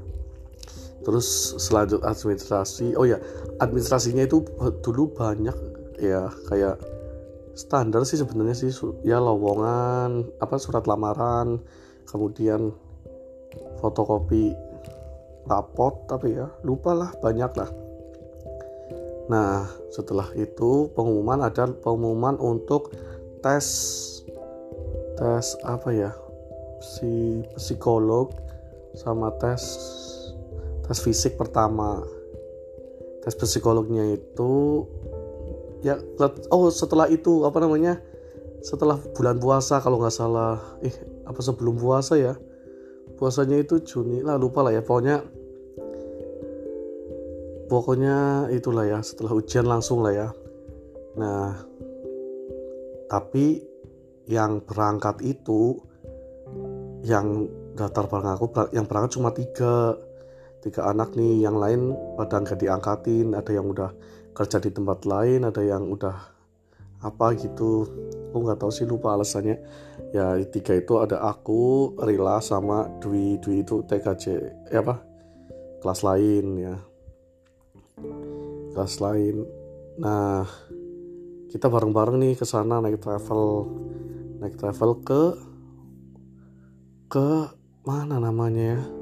Terus 1.04 1.57
selanjut 1.62 2.02
administrasi 2.02 2.98
oh 2.98 3.07
ya 3.07 3.22
administrasinya 3.62 4.26
itu 4.26 4.42
dulu 4.83 5.14
banyak 5.14 5.54
ya 6.02 6.26
kayak 6.50 6.97
standar 7.59 8.07
sih 8.07 8.23
sebenarnya 8.23 8.55
sih 8.55 8.71
ya 9.03 9.18
lowongan 9.18 10.31
apa 10.38 10.62
surat 10.62 10.87
lamaran 10.87 11.59
kemudian 12.07 12.71
fotokopi 13.83 14.55
rapot 15.51 16.07
tapi 16.07 16.38
ya 16.38 16.47
lupa 16.62 16.94
lah 16.94 17.11
banyak 17.18 17.51
lah. 17.59 17.71
Nah 19.27 19.66
setelah 19.90 20.31
itu 20.38 20.87
pengumuman 20.94 21.42
ada 21.42 21.66
pengumuman 21.83 22.38
untuk 22.38 22.94
tes 23.42 23.66
tes 25.18 25.47
apa 25.66 25.90
ya 25.90 26.12
si 26.79 27.42
psikolog 27.59 28.31
sama 28.94 29.35
tes 29.42 29.62
tes 30.87 30.99
fisik 31.03 31.35
pertama. 31.35 32.07
Tes 33.27 33.35
psikolognya 33.35 34.14
itu 34.14 34.85
ya 35.84 35.98
oh 36.50 36.70
setelah 36.72 37.06
itu 37.06 37.46
apa 37.46 37.62
namanya 37.62 38.02
setelah 38.62 38.98
bulan 39.14 39.38
puasa 39.38 39.78
kalau 39.78 40.02
nggak 40.02 40.14
salah. 40.14 40.58
Eh 40.82 40.94
apa 41.26 41.38
sebelum 41.38 41.78
puasa 41.78 42.18
ya? 42.18 42.34
Puasanya 43.18 43.58
itu 43.58 43.82
Juni 43.82 44.22
lah 44.22 44.38
lupa 44.38 44.62
lah 44.66 44.74
ya. 44.74 44.82
Pokoknya 44.82 45.22
pokoknya 47.68 48.48
itulah 48.54 48.88
ya 48.88 48.98
setelah 49.04 49.36
ujian 49.36 49.66
langsung 49.66 50.02
lah 50.02 50.12
ya. 50.14 50.28
Nah 51.18 51.54
tapi 53.08 53.62
yang 54.28 54.60
berangkat 54.60 55.24
itu 55.24 55.80
yang 57.06 57.48
daftar 57.78 58.10
bareng 58.10 58.34
aku 58.34 58.46
yang 58.74 58.86
berangkat 58.86 59.10
cuma 59.18 59.30
tiga. 59.30 59.96
Tiga 60.58 60.90
anak 60.90 61.14
nih 61.14 61.46
yang 61.46 61.54
lain 61.54 61.94
pada 62.18 62.42
nggak 62.42 62.58
diangkatin 62.58 63.30
ada 63.30 63.46
yang 63.54 63.70
udah 63.70 63.94
kerja 64.38 64.62
di 64.62 64.70
tempat 64.70 65.03
lain 65.03 65.42
ada 65.42 65.59
yang 65.66 65.90
udah 65.90 66.14
apa 67.03 67.35
gitu. 67.35 67.90
Aku 68.31 68.46
nggak 68.46 68.62
tahu 68.62 68.70
sih 68.70 68.87
lupa 68.87 69.18
alasannya. 69.18 69.59
Ya 70.14 70.38
tiga 70.46 70.79
itu 70.79 70.94
ada 71.03 71.18
aku 71.27 71.94
Rila 71.98 72.38
sama 72.38 72.87
Dwi. 73.03 73.42
Dwi 73.42 73.66
itu 73.66 73.83
TKJ 73.83 74.24
ya 74.70 74.79
apa? 74.87 75.03
Kelas 75.83 76.07
lain 76.07 76.46
ya. 76.55 76.77
Kelas 78.79 79.03
lain. 79.03 79.42
Nah 79.98 80.46
kita 81.51 81.66
bareng-bareng 81.66 82.22
nih 82.22 82.38
ke 82.38 82.46
sana 82.46 82.79
naik 82.79 83.03
travel. 83.03 83.66
Naik 84.38 84.55
travel 84.55 85.03
ke 85.03 85.22
ke 87.11 87.29
mana 87.83 88.22
namanya 88.22 88.79
ya 88.79 88.97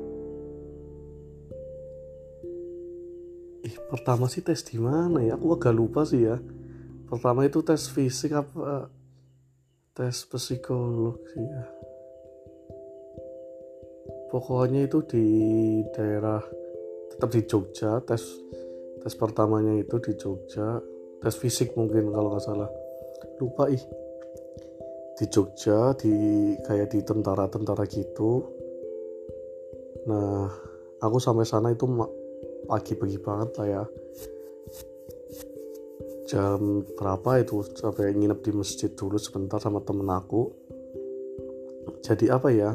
ih 3.67 3.75
pertama 3.91 4.31
sih 4.31 4.47
tes 4.47 4.63
di 4.63 4.79
mana 4.79 5.19
ya? 5.27 5.35
Aku 5.35 5.59
agak 5.59 5.75
lupa 5.75 6.07
sih 6.07 6.23
ya. 6.23 6.39
Pertama 7.11 7.43
itu 7.43 7.63
tes 7.67 7.91
fisik 7.91 8.35
apa 8.35 8.87
tes 9.97 10.23
psikolog 10.31 11.19
sih 11.35 11.43
ya. 11.43 11.65
Pokoknya 14.31 14.87
itu 14.87 15.03
di 15.07 15.27
daerah 15.91 16.43
tetap 17.11 17.31
di 17.35 17.43
Jogja 17.47 17.99
tes 18.07 18.23
tes 19.03 19.15
pertamanya 19.19 19.75
itu 19.75 19.99
di 19.99 20.13
Jogja. 20.15 20.79
Tes 21.23 21.35
fisik 21.35 21.75
mungkin 21.75 22.15
kalau 22.15 22.35
nggak 22.35 22.45
salah. 22.45 22.71
Lupa 23.43 23.67
ih. 23.67 23.83
Di 25.17 25.27
Jogja 25.33 25.97
di 25.97 26.13
kayak 26.61 26.93
di 26.93 27.01
tentara-tentara 27.03 27.83
gitu. 27.89 28.47
Nah 30.07 30.51
aku 31.01 31.17
sampai 31.19 31.49
sana 31.49 31.73
itu 31.73 31.89
pagi-pagi 32.67 33.19
banget 33.23 33.51
lah 33.57 33.67
ya. 33.67 33.83
Jam 36.27 36.83
berapa 36.99 37.39
itu? 37.39 37.63
Sampai 37.79 38.11
nginep 38.11 38.43
di 38.43 38.51
masjid 38.51 38.91
dulu 38.91 39.15
sebentar 39.17 39.63
sama 39.63 39.79
temen 39.87 40.11
aku. 40.11 40.51
Jadi 42.03 42.27
apa 42.29 42.51
ya? 42.51 42.75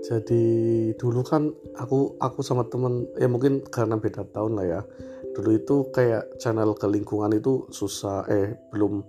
Jadi 0.00 0.44
dulu 0.98 1.22
kan 1.22 1.52
aku 1.78 2.18
aku 2.18 2.40
sama 2.42 2.66
temen 2.66 3.06
ya 3.20 3.30
mungkin 3.30 3.62
karena 3.62 3.94
beda 4.00 4.26
tahun 4.34 4.58
lah 4.58 4.66
ya. 4.66 4.80
Dulu 5.30 5.50
itu 5.54 5.76
kayak 5.94 6.42
channel 6.42 6.74
ke 6.74 6.90
lingkungan 6.90 7.30
itu 7.30 7.70
susah 7.70 8.26
eh 8.26 8.58
belum 8.74 9.06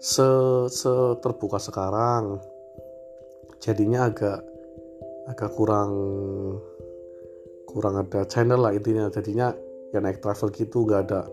se, 0.00 0.28
se 0.72 1.20
terbuka 1.20 1.60
sekarang. 1.60 2.40
Jadinya 3.60 4.08
agak 4.08 4.40
agak 5.28 5.50
kurang 5.52 5.92
kurang 7.68 8.00
ada 8.00 8.24
channel 8.24 8.64
lah 8.64 8.72
intinya. 8.72 9.12
Jadinya 9.12 9.52
ya 9.92 10.00
naik 10.00 10.24
travel 10.24 10.48
gitu 10.56 10.88
nggak 10.88 11.00
ada 11.08 11.28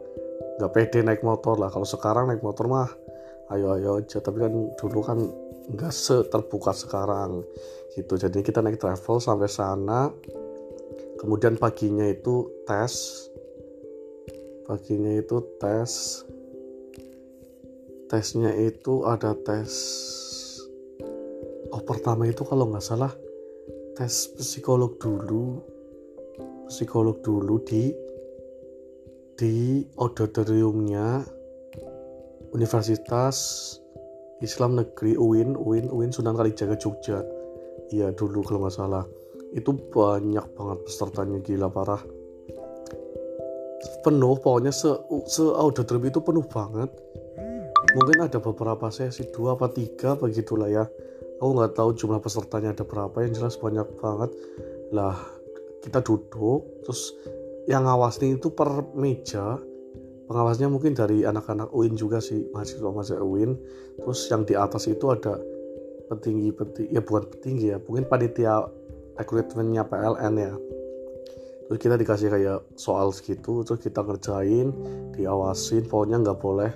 nggak 0.60 0.71
pede 0.76 1.00
naik 1.02 1.24
motor 1.24 1.56
lah. 1.56 1.71
Kalau 1.71 1.88
sekarang 1.88 2.28
naik 2.28 2.43
motor 2.43 2.67
mah 2.67 2.91
ayo 3.56 3.71
ayo 3.80 4.04
aja. 4.04 4.19
Tapi 4.19 4.38
kan 4.43 4.54
dulu 4.76 5.00
kan 5.00 5.19
nggak 5.71 5.93
seterbuka 5.95 6.76
sekarang 6.76 7.41
gitu. 7.95 8.19
Jadi 8.19 8.43
kita 8.43 8.60
naik 8.60 8.78
travel 8.78 9.24
sampai 9.24 9.48
sana. 9.48 10.12
Kemudian 11.15 11.56
paginya 11.56 12.04
itu 12.04 12.52
tes. 12.67 13.28
Paginya 14.67 15.15
itu 15.15 15.39
tes. 15.58 16.21
Tesnya 18.06 18.54
itu 18.54 19.08
ada 19.08 19.34
tes. 19.34 19.71
Oh 21.74 21.82
pertama 21.82 22.30
itu 22.30 22.45
kalau 22.45 22.69
nggak 22.69 22.86
salah 22.86 23.12
tes 23.95 24.30
psikolog 24.36 25.00
dulu 25.00 25.74
psikolog 26.65 27.21
dulu 27.21 27.62
di 27.62 27.93
di 29.36 29.84
auditoriumnya 29.99 31.21
Universitas 32.56 33.36
Islam 34.39 34.80
Negeri 34.80 35.19
UIN 35.19 35.60
UIN 35.60 35.91
UIN 35.91 36.12
Sunan 36.15 36.39
Kalijaga 36.39 36.80
Jogja. 36.80 37.19
Iya 37.91 38.15
dulu 38.15 38.41
kalau 38.41 38.65
nggak 38.65 38.75
salah. 38.75 39.06
Itu 39.51 39.75
banyak 39.75 40.45
banget 40.56 40.80
pesertanya 40.88 41.39
gila 41.43 41.67
parah. 41.71 42.01
Penuh 44.01 44.36
pokoknya 44.39 44.71
se, 44.73 44.89
se 45.30 45.43
auditorium 45.43 46.10
itu 46.10 46.19
penuh 46.23 46.45
banget. 46.47 46.89
Mungkin 47.95 48.28
ada 48.28 48.39
beberapa 48.43 48.91
sesi 48.91 49.23
dua 49.32 49.56
apa 49.56 49.71
tiga 49.71 50.17
begitulah 50.19 50.67
ya. 50.67 50.84
Aku 51.39 51.51
nggak 51.56 51.75
tahu 51.75 51.95
jumlah 51.95 52.19
pesertanya 52.23 52.71
ada 52.71 52.84
berapa 52.88 53.15
yang 53.23 53.36
jelas 53.36 53.60
banyak 53.60 53.88
banget. 53.99 54.32
Lah 54.95 55.35
kita 55.86 56.02
duduk 56.02 56.82
terus 56.82 57.13
yang 57.69 57.86
ngawasin 57.86 58.41
itu 58.41 58.50
per 58.50 58.89
meja. 58.98 59.62
Pengawasnya 60.26 60.74
mungkin 60.74 60.98
dari 60.98 61.21
anak-anak 61.21 61.69
UIN 61.69 61.93
juga 61.93 62.17
sih 62.17 62.50
mahasiswa 62.50 62.89
mahasiswa 62.89 63.21
UIN 63.21 63.54
terus 64.02 64.26
yang 64.34 64.41
di 64.41 64.58
atas 64.58 64.89
itu 64.89 65.06
ada 65.13 65.38
petinggi 66.10 66.50
petinggi 66.50 66.98
ya 66.98 67.02
bukan 67.06 67.30
petinggi 67.30 67.65
ya 67.69 67.78
mungkin 67.86 68.10
panitia 68.10 68.65
rekrutmennya 69.21 69.86
PLN 69.86 70.34
ya. 70.41 70.54
Terus 71.69 71.78
kita 71.78 71.95
dikasih 72.02 72.34
kayak 72.34 72.60
soal 72.74 73.13
segitu 73.13 73.62
terus 73.62 73.78
kita 73.86 74.02
kerjain 74.02 74.74
diawasin 75.13 75.86
pokoknya 75.86 76.26
nggak 76.26 76.39
boleh 76.41 76.74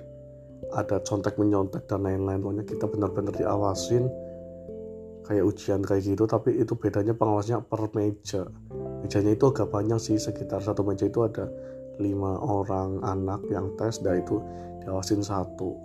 ada 0.69 1.01
contek 1.01 1.41
menyontek 1.41 1.89
dan 1.89 2.05
lain-lain. 2.05 2.45
Pokoknya 2.45 2.65
kita 2.69 2.85
benar-benar 2.85 3.33
diawasin 3.33 4.05
kayak 5.25 5.45
ujian 5.45 5.85
kayak 5.85 6.05
gitu 6.05 6.25
tapi 6.25 6.57
itu 6.57 6.73
bedanya 6.73 7.13
pengawasnya 7.13 7.61
per 7.61 7.85
meja 7.93 8.49
mejanya 9.03 9.31
itu 9.35 9.45
agak 9.49 9.71
banyak 9.71 9.99
sih 9.99 10.17
sekitar 10.19 10.59
satu 10.59 10.83
meja 10.83 11.07
itu 11.07 11.23
ada 11.23 11.47
lima 11.99 12.39
orang 12.39 13.03
anak 13.03 13.43
yang 13.51 13.75
tes 13.75 13.99
dan 13.99 14.23
itu 14.23 14.39
diawasin 14.83 15.23
satu. 15.23 15.75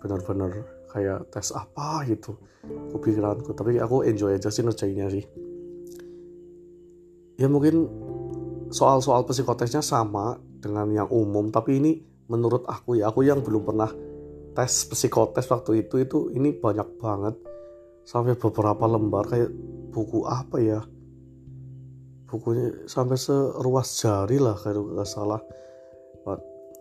Benar-benar 0.00 0.52
kayak 0.90 1.28
tes 1.30 1.52
apa 1.54 2.02
gitu 2.08 2.34
aku 2.66 2.98
pikiranku 2.98 3.54
tapi 3.54 3.78
aku 3.78 4.02
enjoy 4.04 4.36
aja 4.36 4.48
sih 4.48 4.64
ngerjainnya 4.64 5.06
sih. 5.12 5.24
Ya 7.40 7.48
mungkin 7.48 7.88
soal-soal 8.68 9.24
psikotesnya 9.24 9.80
sama 9.80 10.36
dengan 10.60 10.92
yang 10.92 11.08
umum 11.08 11.48
tapi 11.48 11.80
ini 11.80 11.92
menurut 12.28 12.68
aku 12.68 13.00
ya 13.00 13.08
aku 13.08 13.24
yang 13.24 13.40
belum 13.40 13.64
pernah 13.64 13.88
tes 14.52 14.88
psikotes 14.92 15.48
waktu 15.48 15.88
itu 15.88 16.04
itu 16.04 16.18
ini 16.32 16.52
banyak 16.52 16.88
banget. 17.00 17.36
Sampai 18.04 18.34
beberapa 18.34 18.88
lembar 18.88 19.28
kayak 19.28 19.52
buku 19.92 20.24
apa 20.26 20.56
ya 20.58 20.80
bukunya 22.30 22.70
sampai 22.86 23.18
seruas 23.18 23.90
jari 23.98 24.38
lah 24.38 24.54
kalau 24.54 24.94
nggak 24.94 25.08
salah. 25.08 25.42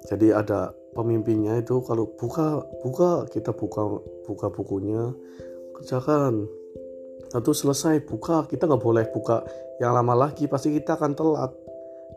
Jadi 0.07 0.31
ada 0.31 0.71
pemimpinnya 0.95 1.59
itu 1.59 1.83
kalau 1.83 2.07
buka 2.15 2.63
buka 2.79 3.27
kita 3.27 3.51
buka 3.51 3.99
buka 4.23 4.47
bukunya 4.47 5.11
kerjakan. 5.75 6.47
Lalu 7.35 7.51
selesai 7.51 8.07
buka. 8.07 8.47
Kita 8.47 8.65
nggak 8.65 8.79
boleh 8.81 9.05
buka 9.11 9.43
yang 9.83 9.91
lama 9.91 10.29
lagi 10.29 10.47
pasti 10.47 10.71
kita 10.71 10.95
akan 10.95 11.13
telat. 11.13 11.51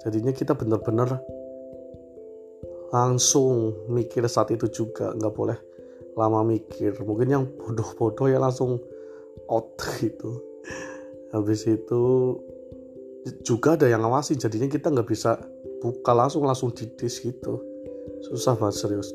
Jadinya 0.07 0.31
kita 0.31 0.55
benar-benar 0.55 1.21
langsung 2.92 3.73
mikir 3.88 4.25
saat 4.29 4.53
itu 4.55 4.68
juga 4.71 5.11
nggak 5.16 5.35
boleh 5.35 5.59
lama 6.14 6.47
mikir. 6.47 6.97
Mungkin 7.03 7.29
yang 7.29 7.45
bodoh-bodoh 7.59 8.31
ya 8.31 8.38
langsung 8.38 8.79
out 9.51 9.75
gitu. 10.01 10.38
Habis 11.35 11.66
itu 11.66 12.03
juga 13.46 13.78
ada 13.78 13.87
yang 13.87 14.02
ngawasin 14.02 14.38
jadinya 14.38 14.66
kita 14.66 14.90
nggak 14.90 15.06
bisa 15.06 15.38
buka 15.78 16.11
langsung 16.14 16.42
langsung 16.42 16.74
didis 16.74 17.22
gitu. 17.22 17.62
Susah 18.26 18.58
banget 18.58 18.82
serius. 18.82 19.11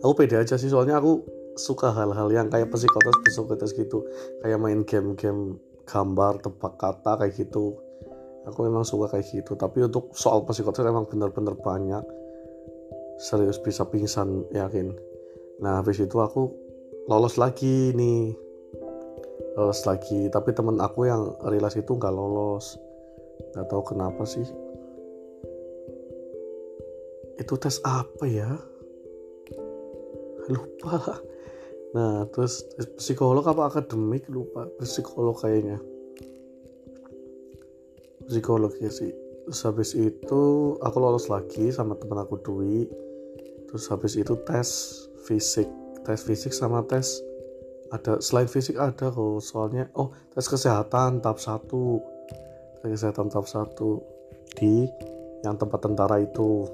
Aku 0.00 0.12
pede 0.16 0.40
aja 0.40 0.56
sih 0.56 0.68
soalnya 0.68 1.00
aku 1.00 1.24
suka 1.56 1.92
hal-hal 1.92 2.28
yang 2.32 2.48
kayak 2.48 2.68
psikotes 2.72 3.16
psikotes 3.24 3.72
gitu. 3.76 4.04
Kayak 4.40 4.60
main 4.60 4.84
game-game 4.84 5.60
gambar 5.84 6.40
tebak 6.40 6.80
kata 6.80 7.20
kayak 7.20 7.36
gitu. 7.36 7.76
Aku 8.44 8.64
memang 8.64 8.84
suka 8.84 9.16
kayak 9.16 9.28
gitu 9.32 9.56
tapi 9.56 9.84
untuk 9.84 10.12
soal 10.16 10.44
psikotes 10.44 10.84
emang 10.84 11.08
bener-bener 11.08 11.56
banyak. 11.60 12.04
Serius 13.20 13.60
bisa 13.60 13.88
pingsan 13.88 14.48
yakin. 14.52 14.92
Nah 15.60 15.80
habis 15.80 16.00
itu 16.00 16.16
aku 16.20 16.52
lolos 17.08 17.36
lagi 17.36 17.92
nih. 17.92 18.32
Lolos 19.56 19.84
lagi 19.84 20.28
tapi 20.32 20.56
temen 20.56 20.80
aku 20.80 21.08
yang 21.08 21.36
relasi 21.44 21.80
itu 21.84 21.96
nggak 21.96 22.12
lolos 22.12 22.76
nggak 23.54 23.70
tahu 23.70 23.82
kenapa 23.94 24.26
sih. 24.26 24.42
Itu 27.38 27.54
tes 27.58 27.78
apa 27.86 28.26
ya? 28.26 28.50
Lupa. 30.50 31.22
Nah 31.94 32.26
terus 32.34 32.66
psikolog 32.98 33.46
apa 33.46 33.70
akademik? 33.70 34.26
Lupa. 34.26 34.66
Psikolog 34.82 35.38
kayaknya. 35.38 35.78
Psikolog 38.26 38.74
ya 38.82 38.90
sih. 38.90 39.14
Terus 39.44 39.60
habis 39.62 39.90
itu 39.94 40.42
aku 40.80 40.96
lolos 40.98 41.30
lagi 41.30 41.70
sama 41.70 41.94
temen 41.94 42.18
aku 42.18 42.40
Dwi. 42.42 42.90
Terus 43.70 43.84
habis 43.90 44.18
itu 44.18 44.34
tes 44.46 44.68
fisik. 45.26 45.70
Tes 46.02 46.20
fisik 46.26 46.50
sama 46.50 46.82
tes 46.84 47.22
ada 47.92 48.18
selain 48.18 48.48
fisik 48.48 48.74
ada 48.80 49.10
kok. 49.12 49.38
Soalnya 49.44 49.90
oh 49.94 50.10
tes 50.32 50.46
kesehatan 50.48 51.22
tahap 51.22 51.38
satu 51.38 52.13
kesehatan 52.92 53.32
tahap 53.32 53.48
1 53.48 53.72
di 54.60 54.84
yang 55.44 55.56
tempat 55.60 55.80
tentara 55.84 56.20
itu. 56.20 56.68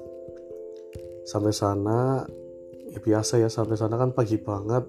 Sampai 1.27 1.53
sana 1.53 2.25
ya 2.91 2.99
biasa 2.99 3.39
ya 3.39 3.47
sampai 3.51 3.77
sana 3.77 3.99
kan 3.99 4.15
pagi 4.15 4.39
banget. 4.39 4.83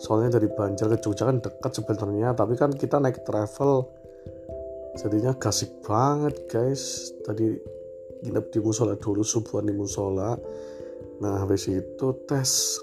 Soalnya 0.00 0.40
dari 0.40 0.48
Banjar 0.48 0.88
ke 0.92 0.98
Jogja 1.00 1.28
kan 1.28 1.38
dekat 1.42 1.72
sebenarnya 1.76 2.32
tapi 2.32 2.56
kan 2.56 2.72
kita 2.72 2.98
naik 2.98 3.22
travel 3.22 3.86
jadinya 4.96 5.32
gasik 5.36 5.82
banget 5.84 6.48
guys. 6.48 7.12
Tadi 7.24 7.56
nginep 8.22 8.46
di 8.52 8.58
musola 8.62 8.94
dulu 8.94 9.24
subuhan 9.24 9.66
di 9.68 9.74
musola. 9.74 10.36
Nah 11.20 11.34
habis 11.42 11.68
itu 11.68 12.06
tes. 12.28 12.80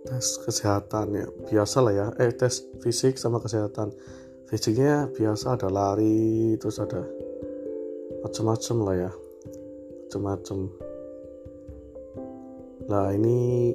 Tes 0.00 0.26
kesehatan 0.42 1.06
ya 1.12 1.26
biasa 1.48 1.76
lah 1.84 1.92
ya. 1.92 2.06
Eh 2.16 2.32
tes 2.32 2.64
fisik 2.80 3.20
sama 3.20 3.36
kesehatan 3.42 3.92
fisiknya 4.50 5.06
biasa 5.14 5.54
ada 5.54 5.70
lari 5.70 6.58
terus 6.58 6.82
ada 6.82 7.06
macam-macam 8.26 8.76
lah 8.82 8.96
ya. 9.08 9.10
Macam-macam 10.10 10.58
nah 12.90 13.14
ini 13.14 13.70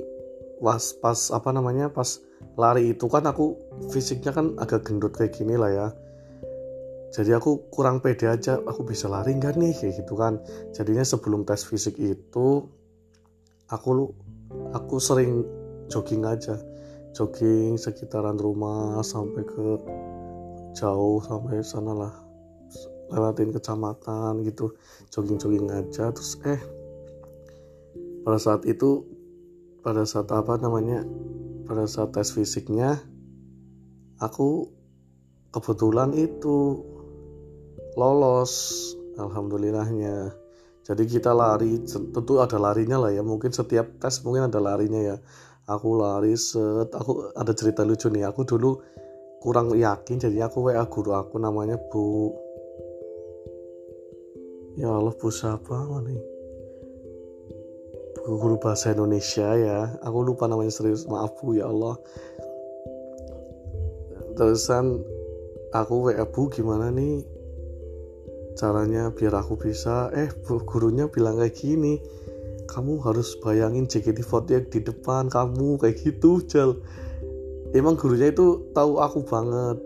pas 0.60 0.92
pas 1.00 1.32
apa 1.32 1.56
namanya 1.56 1.88
pas 1.88 2.20
lari 2.60 2.92
itu 2.92 3.08
kan 3.08 3.24
aku 3.24 3.56
fisiknya 3.88 4.36
kan 4.36 4.60
agak 4.60 4.84
gendut 4.84 5.16
kayak 5.16 5.32
gini 5.32 5.56
lah 5.56 5.72
ya. 5.72 5.88
Jadi 7.16 7.32
aku 7.32 7.72
kurang 7.72 8.04
pede 8.04 8.28
aja 8.28 8.60
aku 8.60 8.84
bisa 8.84 9.08
lari 9.08 9.32
nggak 9.40 9.56
nih 9.56 9.72
kayak 9.72 10.04
gitu 10.04 10.20
kan. 10.20 10.44
Jadinya 10.76 11.08
sebelum 11.08 11.48
tes 11.48 11.64
fisik 11.64 11.96
itu 11.96 12.68
aku 13.72 13.88
lu 13.96 14.06
aku 14.76 15.00
sering 15.00 15.48
jogging 15.88 16.28
aja. 16.28 16.60
Jogging 17.16 17.80
sekitaran 17.80 18.36
rumah 18.36 19.00
sampai 19.00 19.48
ke 19.48 19.64
jauh 20.76 21.24
sampai 21.24 21.64
sana 21.64 21.94
lah. 21.96 22.14
Lewatin 23.10 23.56
kecamatan 23.56 24.44
gitu 24.44 24.76
jogging-jogging 25.10 25.72
aja. 25.72 26.12
Terus 26.12 26.38
eh 26.44 26.62
pada 28.28 28.38
saat 28.42 28.68
itu 28.68 29.06
pada 29.86 30.04
saat 30.04 30.28
apa 30.34 30.58
namanya 30.58 31.06
pada 31.70 31.86
saat 31.86 32.14
tes 32.14 32.34
fisiknya 32.34 32.98
aku 34.18 34.70
kebetulan 35.54 36.12
itu 36.18 36.84
lolos 37.96 38.54
alhamdulillahnya. 39.16 40.36
Jadi 40.86 41.04
kita 41.10 41.34
lari 41.34 41.82
tentu 41.88 42.38
ada 42.38 42.62
larinya 42.62 43.02
lah 43.02 43.12
ya. 43.16 43.26
Mungkin 43.26 43.50
setiap 43.50 43.98
tes 43.98 44.22
mungkin 44.22 44.52
ada 44.52 44.62
larinya 44.62 45.02
ya. 45.02 45.18
Aku 45.66 45.98
lari 45.98 46.38
set 46.38 46.94
aku 46.94 47.34
ada 47.34 47.50
cerita 47.58 47.82
lucu 47.82 48.06
nih. 48.14 48.30
Aku 48.30 48.46
dulu 48.46 48.86
kurang 49.46 49.70
yakin 49.78 50.18
jadi 50.18 50.50
aku 50.50 50.66
WA 50.66 50.82
guru 50.90 51.14
aku 51.14 51.38
namanya 51.38 51.78
Bu. 51.94 52.34
Ya 54.74 54.90
Allah 54.90 55.14
Bu 55.14 55.30
siapa 55.30 55.86
nih 56.02 56.18
Bu 58.26 58.42
guru 58.42 58.58
bahasa 58.58 58.90
Indonesia 58.90 59.54
ya. 59.54 60.02
Aku 60.02 60.26
lupa 60.26 60.50
namanya 60.50 60.74
serius. 60.74 61.06
Maaf 61.06 61.38
Bu 61.38 61.54
ya 61.54 61.70
Allah. 61.70 61.94
Terusan 64.34 65.06
aku 65.70 66.10
WA 66.10 66.26
Bu 66.26 66.50
gimana 66.50 66.90
nih 66.90 67.22
caranya 68.58 69.14
biar 69.14 69.46
aku 69.46 69.62
bisa? 69.62 70.10
Eh 70.18 70.34
bu, 70.42 70.58
gurunya 70.66 71.06
bilang 71.06 71.38
kayak 71.38 71.54
gini 71.54 72.02
kamu 72.66 72.98
harus 73.06 73.38
bayangin 73.46 73.86
JKT48 73.86 74.74
di 74.74 74.80
depan 74.82 75.30
kamu 75.30 75.78
kayak 75.78 76.02
gitu 76.02 76.42
Jal 76.50 76.82
emang 77.76 78.00
gurunya 78.00 78.32
itu 78.32 78.72
tahu 78.72 79.04
aku 79.04 79.28
banget. 79.28 79.78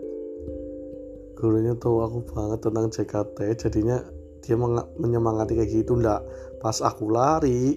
Gurunya 1.34 1.74
tahu 1.74 2.06
aku 2.06 2.18
banget 2.30 2.58
tentang 2.62 2.86
JKT 2.88 3.38
jadinya 3.66 3.98
dia 4.40 4.56
menyemangati 4.96 5.58
kayak 5.58 5.70
gitu 5.70 5.98
ndak. 5.98 6.22
Pas 6.62 6.78
aku 6.80 7.10
lari 7.10 7.76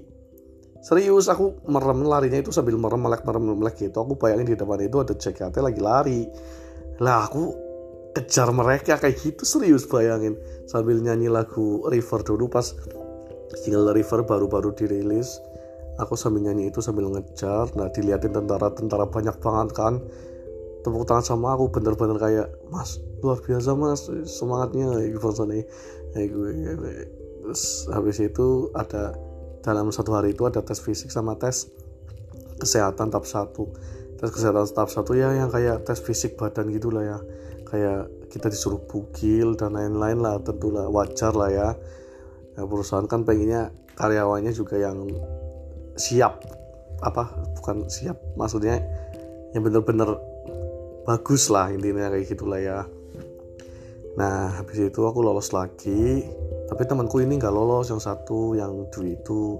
serius 0.84 1.32
aku 1.32 1.64
merem 1.72 2.03
larinya 2.03 2.43
itu 2.43 2.51
sambil 2.51 2.76
merem 2.76 2.99
melek 2.99 3.24
merem 3.24 3.55
melek 3.55 3.80
gitu. 3.80 4.03
Aku 4.03 4.20
bayangin 4.20 4.53
di 4.53 4.55
depan 4.59 4.80
itu 4.84 5.01
ada 5.01 5.14
JKT 5.16 5.55
lagi 5.64 5.82
lari. 5.82 6.22
Lah 7.01 7.26
aku 7.26 7.43
kejar 8.14 8.53
mereka 8.53 9.01
kayak 9.01 9.18
gitu 9.18 9.43
serius 9.47 9.89
bayangin. 9.89 10.38
Sambil 10.70 11.01
nyanyi 11.01 11.32
lagu 11.32 11.82
River 11.89 12.22
dulu 12.22 12.51
pas 12.51 12.70
single 13.64 13.95
River 13.95 14.28
baru-baru 14.28 14.76
dirilis 14.76 15.39
aku 16.02 16.18
sambil 16.18 16.46
nyanyi 16.46 16.74
itu 16.74 16.82
sambil 16.82 17.06
ngejar 17.10 17.70
nah 17.78 17.89
diliatin 17.89 18.34
tentara-tentara 18.34 19.06
banyak 19.10 19.36
banget 19.38 19.70
kan. 19.76 19.94
Tepuk 20.84 21.08
tangan 21.08 21.24
sama 21.24 21.56
aku 21.56 21.72
bener-bener 21.72 22.20
kayak 22.20 22.48
mas 22.68 23.00
luar 23.24 23.39
biasa 23.39 23.72
mas 23.78 24.12
semangatnya. 24.28 25.00
Gitu 25.00 25.32
nih 25.48 25.64
terus 27.44 27.91
habis 27.91 28.24
itu 28.24 28.72
ada 28.72 29.16
dalam 29.64 29.91
satu 29.91 30.16
hari 30.16 30.32
itu 30.36 30.48
ada 30.48 30.64
tes 30.64 30.80
fisik 30.80 31.12
sama 31.12 31.39
tes 31.39 31.72
kesehatan 32.60 33.12
tahap 33.12 33.24
satu. 33.28 33.72
Tes 34.20 34.30
kesehatan 34.32 34.68
tahap 34.72 34.91
satu 34.91 35.16
ya 35.16 35.32
yang 35.36 35.48
kayak 35.52 35.88
tes 35.88 36.04
fisik 36.04 36.36
badan 36.36 36.68
gitulah 36.72 37.04
ya. 37.04 37.18
Kayak 37.68 38.12
kita 38.30 38.52
disuruh 38.52 38.82
bukil 38.86 39.56
dan 39.56 39.74
lain-lain 39.78 40.20
lah 40.20 40.38
tentulah 40.44 40.89
wajar 40.91 41.32
lah 41.34 41.50
ya. 41.50 41.70
Nah, 42.54 42.66
perusahaan 42.70 43.08
kan 43.10 43.26
pengennya 43.26 43.74
karyawannya 43.98 44.54
juga 44.54 44.78
yang 44.78 45.10
siap 45.94 46.41
apa 47.04 47.28
bukan 47.60 47.86
siap 47.91 48.16
maksudnya 48.39 48.80
yang 49.54 49.62
bener-bener 49.62 50.18
bagus 51.04 51.52
lah 51.52 51.70
intinya 51.70 52.10
kayak 52.10 52.26
gitulah 52.32 52.60
ya. 52.60 52.80
Nah 54.18 54.62
habis 54.62 54.78
itu 54.80 55.02
aku 55.04 55.20
lolos 55.20 55.52
lagi 55.52 56.24
tapi 56.70 56.82
temanku 56.88 57.22
ini 57.22 57.38
nggak 57.38 57.54
lolos 57.54 57.91
yang 57.91 58.02
satu 58.02 58.58
yang 58.58 58.88
dua 58.89 59.14
itu. 59.14 59.60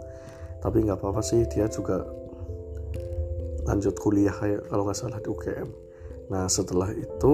Tapi 0.64 0.80
nggak 0.88 0.96
apa-apa 0.96 1.20
sih 1.20 1.44
dia 1.52 1.68
juga 1.68 2.08
lanjut 3.68 3.96
kuliah 4.00 4.32
kayak 4.32 4.64
kalau 4.72 4.84
nggak 4.88 4.98
salah 4.98 5.20
di 5.24 5.30
UGM 5.32 5.70
nah 6.32 6.48
setelah 6.48 6.88
itu 6.92 7.34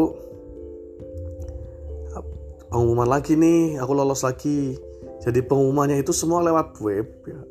pengumuman 2.69 3.09
lagi 3.09 3.33
nih 3.33 3.81
aku 3.81 3.91
lolos 3.93 4.21
lagi. 4.21 4.77
Jadi 5.19 5.43
pengumumannya 5.43 5.99
itu 5.99 6.15
semua 6.15 6.39
lewat 6.39 6.79
web 6.79 7.07
ya 7.27 7.41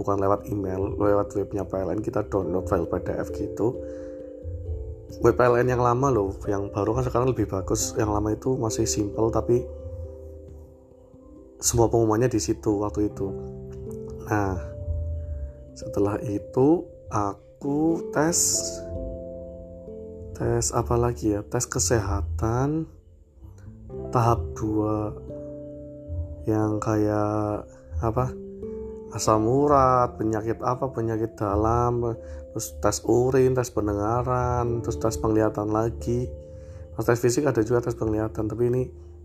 bukan 0.00 0.16
lewat 0.16 0.48
email 0.48 0.96
lewat 0.96 1.36
webnya 1.36 1.68
PLN 1.68 2.00
kita 2.00 2.24
download 2.32 2.64
file 2.64 2.88
PDF 2.88 3.28
gitu. 3.36 3.76
Web 5.20 5.36
PLN 5.36 5.68
yang 5.68 5.84
lama 5.84 6.08
loh 6.08 6.32
yang 6.48 6.72
baru 6.72 6.96
kan 6.96 7.04
sekarang 7.04 7.36
lebih 7.36 7.44
bagus. 7.52 7.92
Yang 8.00 8.10
lama 8.16 8.32
itu 8.32 8.56
masih 8.56 8.88
simple 8.88 9.28
tapi 9.28 9.60
semua 11.60 11.92
pengumumannya 11.92 12.32
di 12.32 12.40
situ 12.40 12.80
waktu 12.80 13.12
itu. 13.12 13.28
Nah 14.24 14.56
setelah 15.76 16.16
itu 16.24 16.88
aku 17.12 18.08
tes 18.16 18.56
tes 20.40 20.72
apa 20.72 20.96
lagi 20.96 21.36
ya? 21.36 21.44
Tes 21.44 21.68
kesehatan 21.68 22.88
tahap 24.08 24.40
2 24.56 26.48
yang 26.48 26.80
kayak 26.80 27.68
apa 28.00 28.32
asam 29.10 29.42
urat 29.46 30.14
penyakit 30.14 30.62
apa 30.62 30.90
penyakit 30.94 31.34
dalam 31.34 32.14
terus 32.54 32.78
tes 32.78 33.02
urin 33.06 33.54
tes 33.54 33.70
pendengaran 33.70 34.82
terus 34.82 34.98
tes 34.98 35.18
penglihatan 35.18 35.70
lagi. 35.70 36.30
Pas 36.94 37.06
tes 37.06 37.18
fisik 37.18 37.46
ada 37.46 37.62
juga 37.62 37.86
tes 37.90 37.98
penglihatan 37.98 38.46
tapi 38.46 38.70
ini 38.70 38.82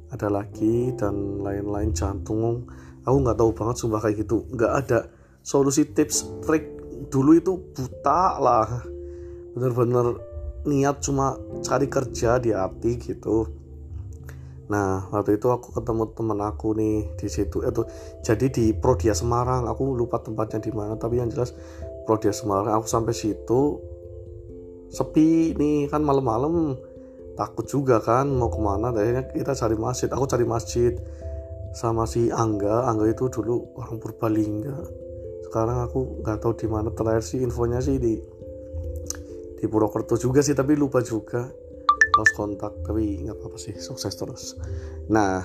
ada 0.10 0.30
lagi 0.30 0.94
dan 0.98 1.42
lain-lain 1.42 1.94
jantung. 1.94 2.70
Aku 3.06 3.18
nggak 3.22 3.38
tahu 3.38 3.52
banget 3.54 3.76
sumpah 3.78 4.02
kayak 4.02 4.26
gitu. 4.26 4.46
Nggak 4.54 4.74
ada 4.86 5.00
solusi 5.46 5.86
tips 5.86 6.42
trik. 6.46 6.74
Dulu 7.10 7.32
itu 7.38 7.54
buta 7.74 8.42
lah. 8.42 8.70
Bener-bener 9.54 10.18
niat 10.66 11.02
cuma 11.06 11.38
cari 11.62 11.86
kerja 11.86 12.42
di 12.42 12.50
hati 12.50 12.98
gitu 12.98 13.65
Nah 14.66 15.06
waktu 15.14 15.38
itu 15.38 15.48
aku 15.54 15.78
ketemu 15.78 16.10
temen 16.18 16.40
aku 16.42 16.74
nih 16.74 17.14
di 17.18 17.28
situ. 17.30 17.62
Itu 17.62 17.86
jadi 18.26 18.50
di 18.50 18.74
Prodia 18.74 19.14
Semarang. 19.14 19.70
Aku 19.70 19.94
lupa 19.94 20.22
tempatnya 20.22 20.62
di 20.62 20.72
mana 20.74 20.98
tapi 20.98 21.22
yang 21.22 21.30
jelas 21.30 21.54
Prodia 22.10 22.34
Semarang. 22.34 22.74
Aku 22.82 22.90
sampai 22.90 23.14
situ 23.14 23.82
sepi 24.90 25.54
nih. 25.54 25.90
Kan 25.90 26.02
malam-malam 26.02 26.78
takut 27.38 27.66
juga 27.70 28.02
kan 28.02 28.26
mau 28.26 28.50
ke 28.50 28.58
mana. 28.58 28.90
Akhirnya 28.90 29.30
kita 29.30 29.54
cari 29.54 29.76
masjid. 29.78 30.10
Aku 30.10 30.26
cari 30.26 30.46
masjid 30.48 30.94
sama 31.78 32.10
si 32.10 32.34
Angga. 32.34 32.90
Angga 32.90 33.06
itu 33.06 33.30
dulu 33.30 33.78
orang 33.78 34.02
Purbalingga. 34.02 34.78
Sekarang 35.46 35.78
aku 35.86 36.26
nggak 36.26 36.42
tahu 36.42 36.54
di 36.58 36.68
mana. 36.68 36.90
Terakhir 36.90 37.22
sih 37.22 37.40
infonya 37.46 37.86
sih 37.86 38.02
di 38.02 38.18
di 39.56 39.66
Purwokerto 39.72 40.20
juga 40.20 40.44
sih 40.44 40.54
tapi 40.54 40.76
lupa 40.76 41.00
juga 41.00 41.48
lost 42.16 42.34
kontak 42.34 42.72
tapi 42.88 43.24
nggak 43.24 43.36
apa-apa 43.38 43.58
sih 43.60 43.76
sukses 43.76 44.16
terus. 44.16 44.56
Nah 45.12 45.44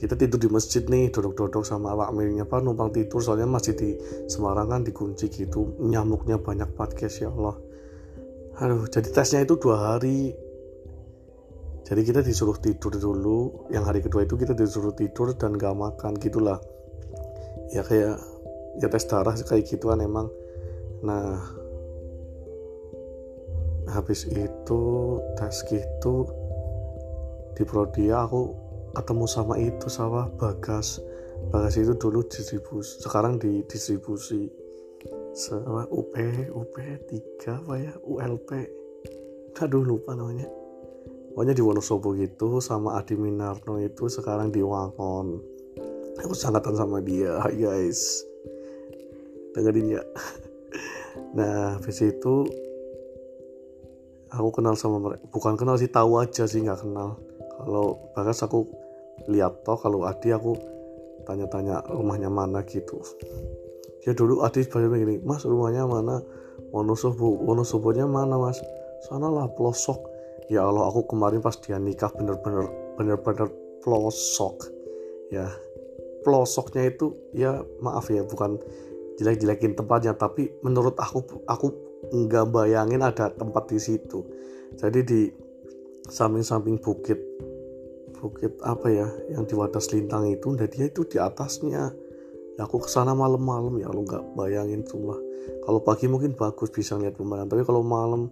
kita 0.00 0.16
tidur 0.16 0.40
di 0.40 0.48
masjid 0.48 0.80
nih 0.80 1.12
duduk-duduk 1.12 1.60
sama 1.60 1.92
awak 1.92 2.16
miliknya 2.16 2.48
apa 2.48 2.64
numpang 2.64 2.88
tidur 2.88 3.20
soalnya 3.20 3.44
masjid 3.44 3.76
di 3.76 4.00
Semarang 4.32 4.72
kan 4.72 4.80
dikunci 4.80 5.28
gitu 5.28 5.76
nyamuknya 5.76 6.40
banyak 6.40 6.72
guys 6.72 7.20
ya 7.20 7.28
Allah. 7.28 7.56
Aduh 8.64 8.88
jadi 8.88 9.08
tesnya 9.12 9.44
itu 9.44 9.60
dua 9.60 9.92
hari. 9.92 10.32
Jadi 11.84 12.06
kita 12.06 12.22
disuruh 12.22 12.54
tidur 12.56 12.94
dulu 12.94 13.68
yang 13.74 13.82
hari 13.82 13.98
kedua 14.00 14.22
itu 14.22 14.38
kita 14.38 14.54
disuruh 14.54 14.94
tidur 14.94 15.34
dan 15.34 15.58
gak 15.58 15.74
makan 15.74 16.14
gitulah. 16.22 16.62
Ya 17.74 17.82
kayak 17.82 18.16
ya 18.78 18.88
tes 18.88 19.04
darah 19.10 19.34
kayak 19.34 19.66
gituan 19.66 20.00
emang. 20.00 20.30
Nah 21.02 21.59
habis 23.92 24.26
itu 24.30 24.82
tes 25.36 25.56
gitu 25.66 26.26
di 27.58 27.62
Prodia 27.66 28.24
aku 28.24 28.54
ketemu 28.96 29.26
sama 29.28 29.54
itu 29.60 29.86
sama 29.90 30.30
Bagas. 30.38 31.02
Bagas 31.50 31.76
itu 31.80 31.96
dulu 31.96 32.24
distribusi 32.26 33.00
sekarang 33.02 33.40
di 33.40 33.64
distribusi 33.66 34.48
sama 35.34 35.86
UP 35.90 36.14
UP 36.52 36.74
3 36.78 37.60
apa 37.64 37.74
ya? 37.76 37.92
ULP 38.04 38.50
aduh 39.60 39.84
lupa 39.84 40.16
namanya. 40.16 40.48
Pokoknya 41.30 41.54
di 41.54 41.62
Wonosobo 41.62 42.16
gitu 42.18 42.58
sama 42.58 42.98
Adi 42.98 43.14
Minarno 43.14 43.78
itu 43.78 44.10
sekarang 44.10 44.50
di 44.50 44.64
Wangon 44.64 45.60
aku 46.20 46.34
sangkatan 46.36 46.76
sama 46.76 47.00
dia 47.00 47.40
guys. 47.56 48.24
Dengerin 49.56 49.98
ya. 50.00 50.02
Nah 51.34 51.78
habis 51.78 51.98
itu 52.06 52.46
aku 54.30 54.62
kenal 54.62 54.78
sama 54.78 55.02
mereka 55.02 55.26
bukan 55.34 55.58
kenal 55.58 55.76
sih 55.76 55.90
tahu 55.90 56.22
aja 56.22 56.46
sih 56.46 56.62
nggak 56.62 56.86
kenal. 56.86 57.18
Kalau 57.60 57.98
bahkan 58.16 58.32
aku 58.32 58.64
lihat 59.28 59.66
toh 59.66 59.76
kalau 59.76 60.08
Adi 60.08 60.32
aku 60.32 60.56
tanya-tanya 61.28 61.84
rumahnya 61.92 62.32
mana 62.32 62.64
gitu. 62.64 63.02
Ya 64.06 64.16
dulu 64.16 64.40
Adi 64.40 64.64
banyak 64.64 64.88
begini 64.88 65.14
mas 65.20 65.44
rumahnya 65.44 65.84
mana? 65.84 66.24
Wonosobo 66.72 67.42
Wonosobonya 67.44 68.08
mana 68.08 68.40
mas? 68.40 68.62
Sana 69.10 69.28
lah 69.28 69.50
pelosok. 69.52 70.00
Ya 70.48 70.64
Allah 70.66 70.88
aku 70.88 71.10
kemarin 71.10 71.44
pas 71.44 71.54
dia 71.60 71.76
nikah 71.76 72.10
bener-bener 72.16 72.70
bener-bener 72.96 73.50
pelosok. 73.84 74.72
Ya 75.28 75.52
pelosoknya 76.24 76.88
itu 76.88 77.12
ya 77.36 77.60
maaf 77.80 78.08
ya 78.08 78.24
bukan 78.24 78.60
jelek-jelekin 79.20 79.76
tempatnya 79.76 80.16
tapi 80.16 80.48
menurut 80.64 80.96
aku 80.96 81.44
aku 81.44 81.89
nggak 82.08 82.46
bayangin 82.48 83.04
ada 83.04 83.28
tempat 83.28 83.68
di 83.68 83.76
situ. 83.76 84.24
Jadi 84.80 85.00
di 85.04 85.22
samping-samping 86.08 86.80
bukit 86.80 87.20
bukit 88.20 88.60
apa 88.60 88.92
ya 88.92 89.08
yang 89.32 89.48
di 89.48 89.56
Wadas 89.56 89.96
Lintang 89.96 90.28
itu 90.28 90.52
nah 90.52 90.68
dia 90.68 90.88
itu 90.88 91.04
di 91.04 91.20
atasnya. 91.20 91.92
Ya 92.56 92.62
aku 92.64 92.84
ke 92.84 92.88
sana 92.88 93.16
malam-malam 93.16 93.80
ya 93.80 93.88
lo 93.88 94.04
nggak 94.04 94.36
bayangin 94.36 94.84
cuma 94.84 95.16
kalau 95.64 95.80
pagi 95.80 96.04
mungkin 96.04 96.36
bagus 96.36 96.68
bisa 96.68 97.00
lihat 97.00 97.16
pemandangan 97.16 97.56
tapi 97.56 97.62
kalau 97.64 97.80
malam 97.80 98.28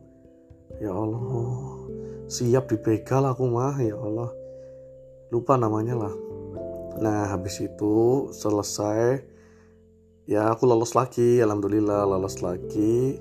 ya 0.77 0.93
Allah 0.93 1.89
siap 2.29 2.69
dibegal 2.69 3.25
aku 3.25 3.49
mah 3.49 3.77
ya 3.81 3.97
Allah. 3.97 4.31
Lupa 5.29 5.61
namanya 5.61 5.93
lah. 5.97 6.15
Nah 7.01 7.29
habis 7.29 7.61
itu 7.61 8.29
selesai 8.33 9.21
ya 10.29 10.53
aku 10.53 10.69
lolos 10.69 10.93
lagi 10.93 11.41
alhamdulillah 11.41 12.05
lolos 12.05 12.45
lagi 12.45 13.17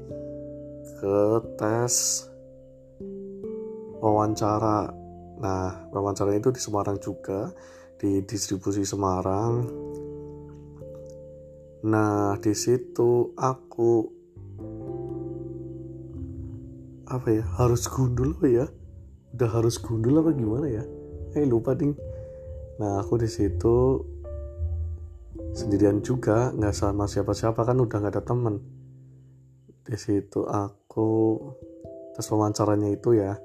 ke 0.97 1.17
tes 1.55 2.25
wawancara. 4.01 4.89
Nah 5.37 5.89
wawancara 5.93 6.33
itu 6.33 6.49
di 6.49 6.61
Semarang 6.61 6.97
juga 6.97 7.53
di 7.97 8.21
distribusi 8.25 8.85
Semarang. 8.85 9.65
Nah 11.85 12.37
di 12.41 12.53
situ 12.57 13.33
aku 13.37 13.91
apa 17.07 17.27
ya 17.31 17.43
harus 17.61 17.85
gundul 17.87 18.33
ya? 18.43 18.65
Udah 19.37 19.49
harus 19.53 19.77
gundul 19.77 20.19
apa 20.19 20.33
gimana 20.33 20.67
ya? 20.67 20.83
Eh 21.37 21.45
lupa 21.45 21.77
ding. 21.77 21.93
Nah 22.81 23.01
aku 23.01 23.21
di 23.21 23.29
situ 23.29 24.01
sendirian 25.53 26.01
juga 26.01 26.53
nggak 26.53 26.73
sama 26.73 27.05
siapa-siapa 27.05 27.61
kan 27.61 27.77
udah 27.77 27.97
nggak 27.97 28.13
ada 28.17 28.23
temen. 28.25 28.55
Di 29.87 29.95
situ 29.95 30.43
aku 30.43 30.86
tes 32.17 32.25
wawancaranya 32.33 32.89
itu 32.89 33.13
ya 33.17 33.37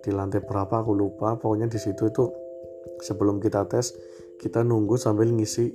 di 0.00 0.10
lantai 0.12 0.44
berapa 0.44 0.84
aku 0.84 0.92
lupa. 0.92 1.36
Pokoknya 1.36 1.68
di 1.68 1.80
situ 1.80 2.08
itu 2.08 2.24
sebelum 3.00 3.40
kita 3.40 3.64
tes 3.68 3.96
kita 4.40 4.60
nunggu 4.60 4.96
sambil 5.00 5.32
ngisi 5.32 5.72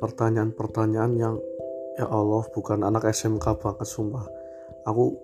pertanyaan-pertanyaan 0.00 1.12
yang 1.16 1.34
ya 1.96 2.06
Allah 2.12 2.44
bukan 2.52 2.84
anak 2.84 3.08
SMK 3.08 3.56
banget 3.60 3.88
sumpah. 3.88 4.28
Aku 4.84 5.16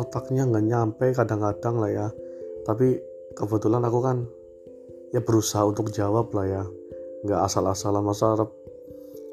otaknya 0.00 0.48
nggak 0.48 0.64
nyampe 0.64 1.06
kadang-kadang 1.12 1.76
lah 1.76 1.90
ya. 1.90 2.06
Tapi 2.64 2.96
kebetulan 3.36 3.84
aku 3.84 3.98
kan 4.00 4.24
ya 5.12 5.20
berusaha 5.20 5.64
untuk 5.68 5.92
jawab 5.92 6.32
lah 6.32 6.46
ya. 6.48 6.62
Nggak 7.24 7.40
asal-asalan 7.50 8.04
masa 8.04 8.36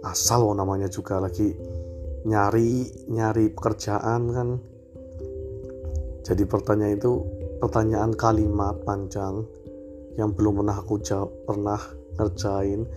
asal 0.05 0.39
loh 0.45 0.53
namanya 0.53 0.86
juga 0.86 1.17
lagi 1.17 1.57
nyari 2.26 2.89
nyari 3.05 3.53
pekerjaan 3.53 4.21
kan. 4.34 4.49
Jadi 6.26 6.43
pertanyaan 6.49 6.97
itu 6.97 7.21
pertanyaan 7.61 8.11
kalimat 8.17 8.82
panjang 8.82 9.45
yang 10.17 10.34
belum 10.34 10.65
pernah 10.65 10.76
aku 10.82 10.97
jawab 11.05 11.30
pernah 11.45 11.82
ngerjain. 12.17 12.89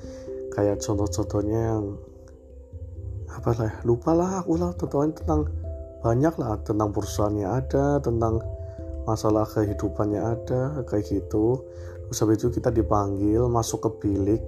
Kayak 0.57 0.81
contoh-contohnya 0.81 1.61
yang 1.77 1.85
apa 3.29 3.51
lah 3.55 3.73
lupa 3.85 4.17
lah 4.17 4.41
aku 4.43 4.57
lah 4.57 4.73
contohnya 4.75 5.15
tentang 5.15 5.47
banyak 6.01 6.35
lah 6.41 6.57
tentang 6.65 6.91
perusahaannya 6.91 7.47
ada 7.47 8.01
tentang 8.01 8.41
masalah 9.05 9.45
kehidupannya 9.45 10.21
ada 10.25 10.81
kayak 10.89 11.05
gitu. 11.13 11.61
Terus 12.09 12.19
habis 12.25 12.41
itu 12.41 12.49
kita 12.57 12.73
dipanggil 12.73 13.45
masuk 13.53 13.85
ke 13.85 13.91
bilik. 14.09 14.43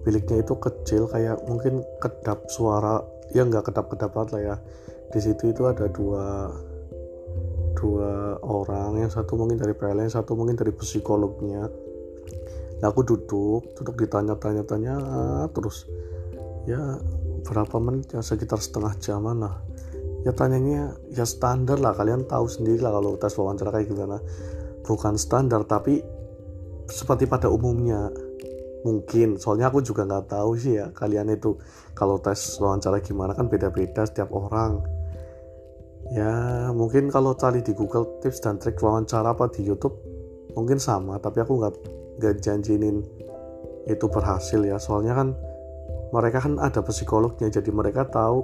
Biliknya 0.00 0.40
itu 0.40 0.56
kecil 0.56 1.04
kayak 1.12 1.44
mungkin 1.44 1.84
kedap 2.00 2.48
suara 2.48 3.19
ya 3.34 3.42
nggak 3.46 3.70
kedap-kedap 3.70 4.12
lah 4.14 4.40
ya. 4.40 4.56
Di 5.10 5.18
situ 5.18 5.50
itu 5.50 5.66
ada 5.66 5.90
dua 5.90 6.54
dua 7.74 8.36
orang 8.44 9.00
yang 9.00 9.10
satu 9.10 9.40
mungkin 9.40 9.56
dari 9.56 9.72
PLN 9.72 10.10
satu 10.12 10.36
mungkin 10.36 10.54
dari 10.54 10.70
psikolognya. 10.74 11.66
Nah 12.80 12.86
aku 12.88 13.02
duduk 13.04 13.74
duduk 13.76 13.94
ditanya-tanya-tanya 14.06 14.94
terus 15.52 15.88
ya 16.68 16.98
berapa 17.46 17.76
menit 17.80 18.14
ya? 18.14 18.20
Sekitar 18.22 18.60
setengah 18.60 18.94
jam 19.00 19.24
lah. 19.26 19.62
Ya 20.22 20.36
tanyanya 20.36 20.94
ya 21.10 21.24
standar 21.24 21.80
lah. 21.80 21.96
Kalian 21.96 22.28
tahu 22.28 22.46
sendiri 22.46 22.84
lah 22.84 22.92
kalau 22.92 23.16
tes 23.16 23.32
wawancara 23.34 23.72
kayak 23.72 23.88
gimana. 23.88 24.20
Bukan 24.84 25.16
standar 25.16 25.64
tapi 25.64 26.04
seperti 26.90 27.30
pada 27.30 27.46
umumnya 27.46 28.10
mungkin. 28.82 29.36
Soalnya 29.36 29.68
aku 29.68 29.84
juga 29.84 30.06
nggak 30.06 30.32
tahu 30.32 30.56
sih 30.56 30.80
ya 30.80 30.92
kalian 30.92 31.32
itu 31.32 31.56
kalau 31.92 32.16
tes 32.20 32.38
wawancara 32.60 33.00
gimana 33.04 33.36
kan 33.36 33.48
beda-beda 33.48 34.04
setiap 34.06 34.32
orang. 34.32 34.80
Ya 36.10 36.68
mungkin 36.74 37.12
kalau 37.12 37.38
cari 37.38 37.62
di 37.62 37.70
Google 37.76 38.18
tips 38.18 38.42
dan 38.42 38.58
trik 38.58 38.80
wawancara 38.82 39.30
apa 39.36 39.46
di 39.52 39.62
YouTube 39.62 39.94
mungkin 40.58 40.82
sama 40.82 41.22
tapi 41.22 41.38
aku 41.38 41.62
nggak 41.62 41.74
nggak 42.18 42.34
janjinin 42.42 43.04
itu 43.86 44.06
berhasil 44.10 44.60
ya. 44.64 44.80
Soalnya 44.80 45.14
kan 45.14 45.28
mereka 46.10 46.42
kan 46.42 46.58
ada 46.58 46.82
psikolognya 46.82 47.46
jadi 47.46 47.70
mereka 47.70 48.08
tahu 48.10 48.42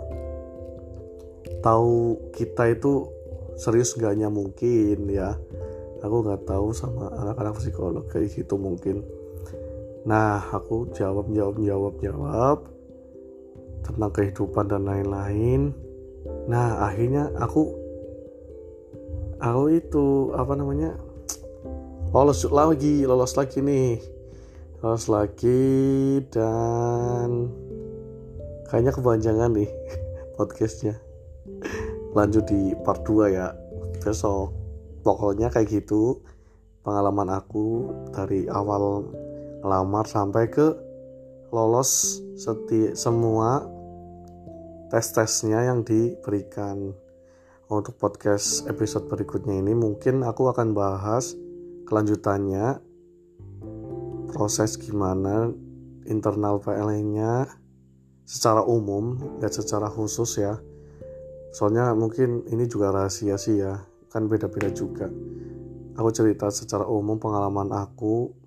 tahu 1.65 2.15
kita 2.31 2.71
itu 2.71 3.11
serius 3.59 3.97
gaknya 3.99 4.31
mungkin 4.31 5.11
ya. 5.11 5.35
Aku 6.05 6.23
nggak 6.23 6.47
tahu 6.47 6.71
sama 6.77 7.11
anak-anak 7.19 7.57
psikolog 7.59 8.05
kayak 8.07 8.31
gitu 8.31 8.55
mungkin 8.61 9.03
nah 10.07 10.39
aku 10.55 10.87
jawab 10.95 11.27
jawab 11.35 11.59
jawab 11.59 11.95
jawab 11.99 12.59
tentang 13.87 14.11
kehidupan 14.11 14.67
dan 14.67 14.83
lain-lain. 14.83 15.71
Nah 16.51 16.91
akhirnya 16.91 17.31
aku 17.39 17.71
aku 19.39 19.65
itu 19.71 20.35
apa 20.35 20.53
namanya 20.59 20.99
lolos 22.11 22.43
lagi 22.51 23.07
lolos 23.07 23.39
lagi 23.39 23.63
nih. 23.63 24.03
Lolos 24.83 25.07
lagi 25.09 26.21
dan 26.31 27.51
kayaknya 28.69 28.93
kepanjangan 28.95 29.51
nih 29.55 29.71
podcastnya. 30.37 30.99
Lanjut 32.13 32.47
di 32.51 32.75
part 32.83 33.07
2 33.07 33.35
ya 33.35 33.55
besok. 34.03 34.53
Pokoknya 35.07 35.55
kayak 35.55 35.71
gitu 35.71 36.19
pengalaman 36.83 37.31
aku 37.31 37.91
dari 38.11 38.51
awal 38.51 39.07
ngelamar 39.67 40.07
sampai 40.07 40.47
ke 40.47 40.79
lolos 41.51 42.23
seti 42.39 42.95
semua 42.95 43.67
tes-tesnya 44.95 45.67
yang 45.67 45.83
diberikan. 45.83 46.95
Untuk 47.67 47.99
podcast 47.99 48.63
episode 48.71 49.11
berikutnya 49.11 49.59
ini 49.59 49.75
mungkin 49.75 50.23
aku 50.23 50.47
akan 50.55 50.71
bahas 50.71 51.35
kelanjutannya 51.91 52.79
proses 54.31 54.79
gimana 54.79 55.51
internal 56.07 56.63
PLN-nya 56.63 57.51
secara 58.23 58.63
umum 58.63 59.19
dan 59.43 59.51
secara 59.51 59.91
khusus 59.91 60.39
ya. 60.39 60.63
Soalnya 61.51 61.91
mungkin 61.99 62.47
ini 62.55 62.71
juga 62.71 62.95
rahasia 62.95 63.35
sih 63.35 63.59
ya 63.59 63.83
kan 64.15 64.31
beda-beda 64.31 64.71
juga. 64.71 65.11
Aku 65.99 66.15
cerita 66.15 66.55
secara 66.55 66.87
umum 66.87 67.19
pengalaman 67.19 67.75
aku 67.75 68.46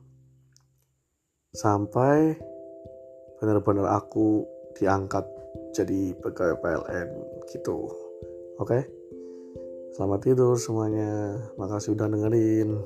sampai 1.56 2.38
benar-benar 3.42 3.90
aku 3.98 4.46
diangkat 4.78 5.26
jadi 5.74 6.14
pegawai 6.22 6.62
PLN 6.62 7.10
gitu. 7.50 7.90
Oke? 8.60 8.68
Okay? 8.70 8.84
selamat 10.00 10.20
tidur 10.24 10.56
semuanya. 10.56 11.36
Makasih 11.60 11.98
udah 11.98 12.08
dengerin 12.08 12.78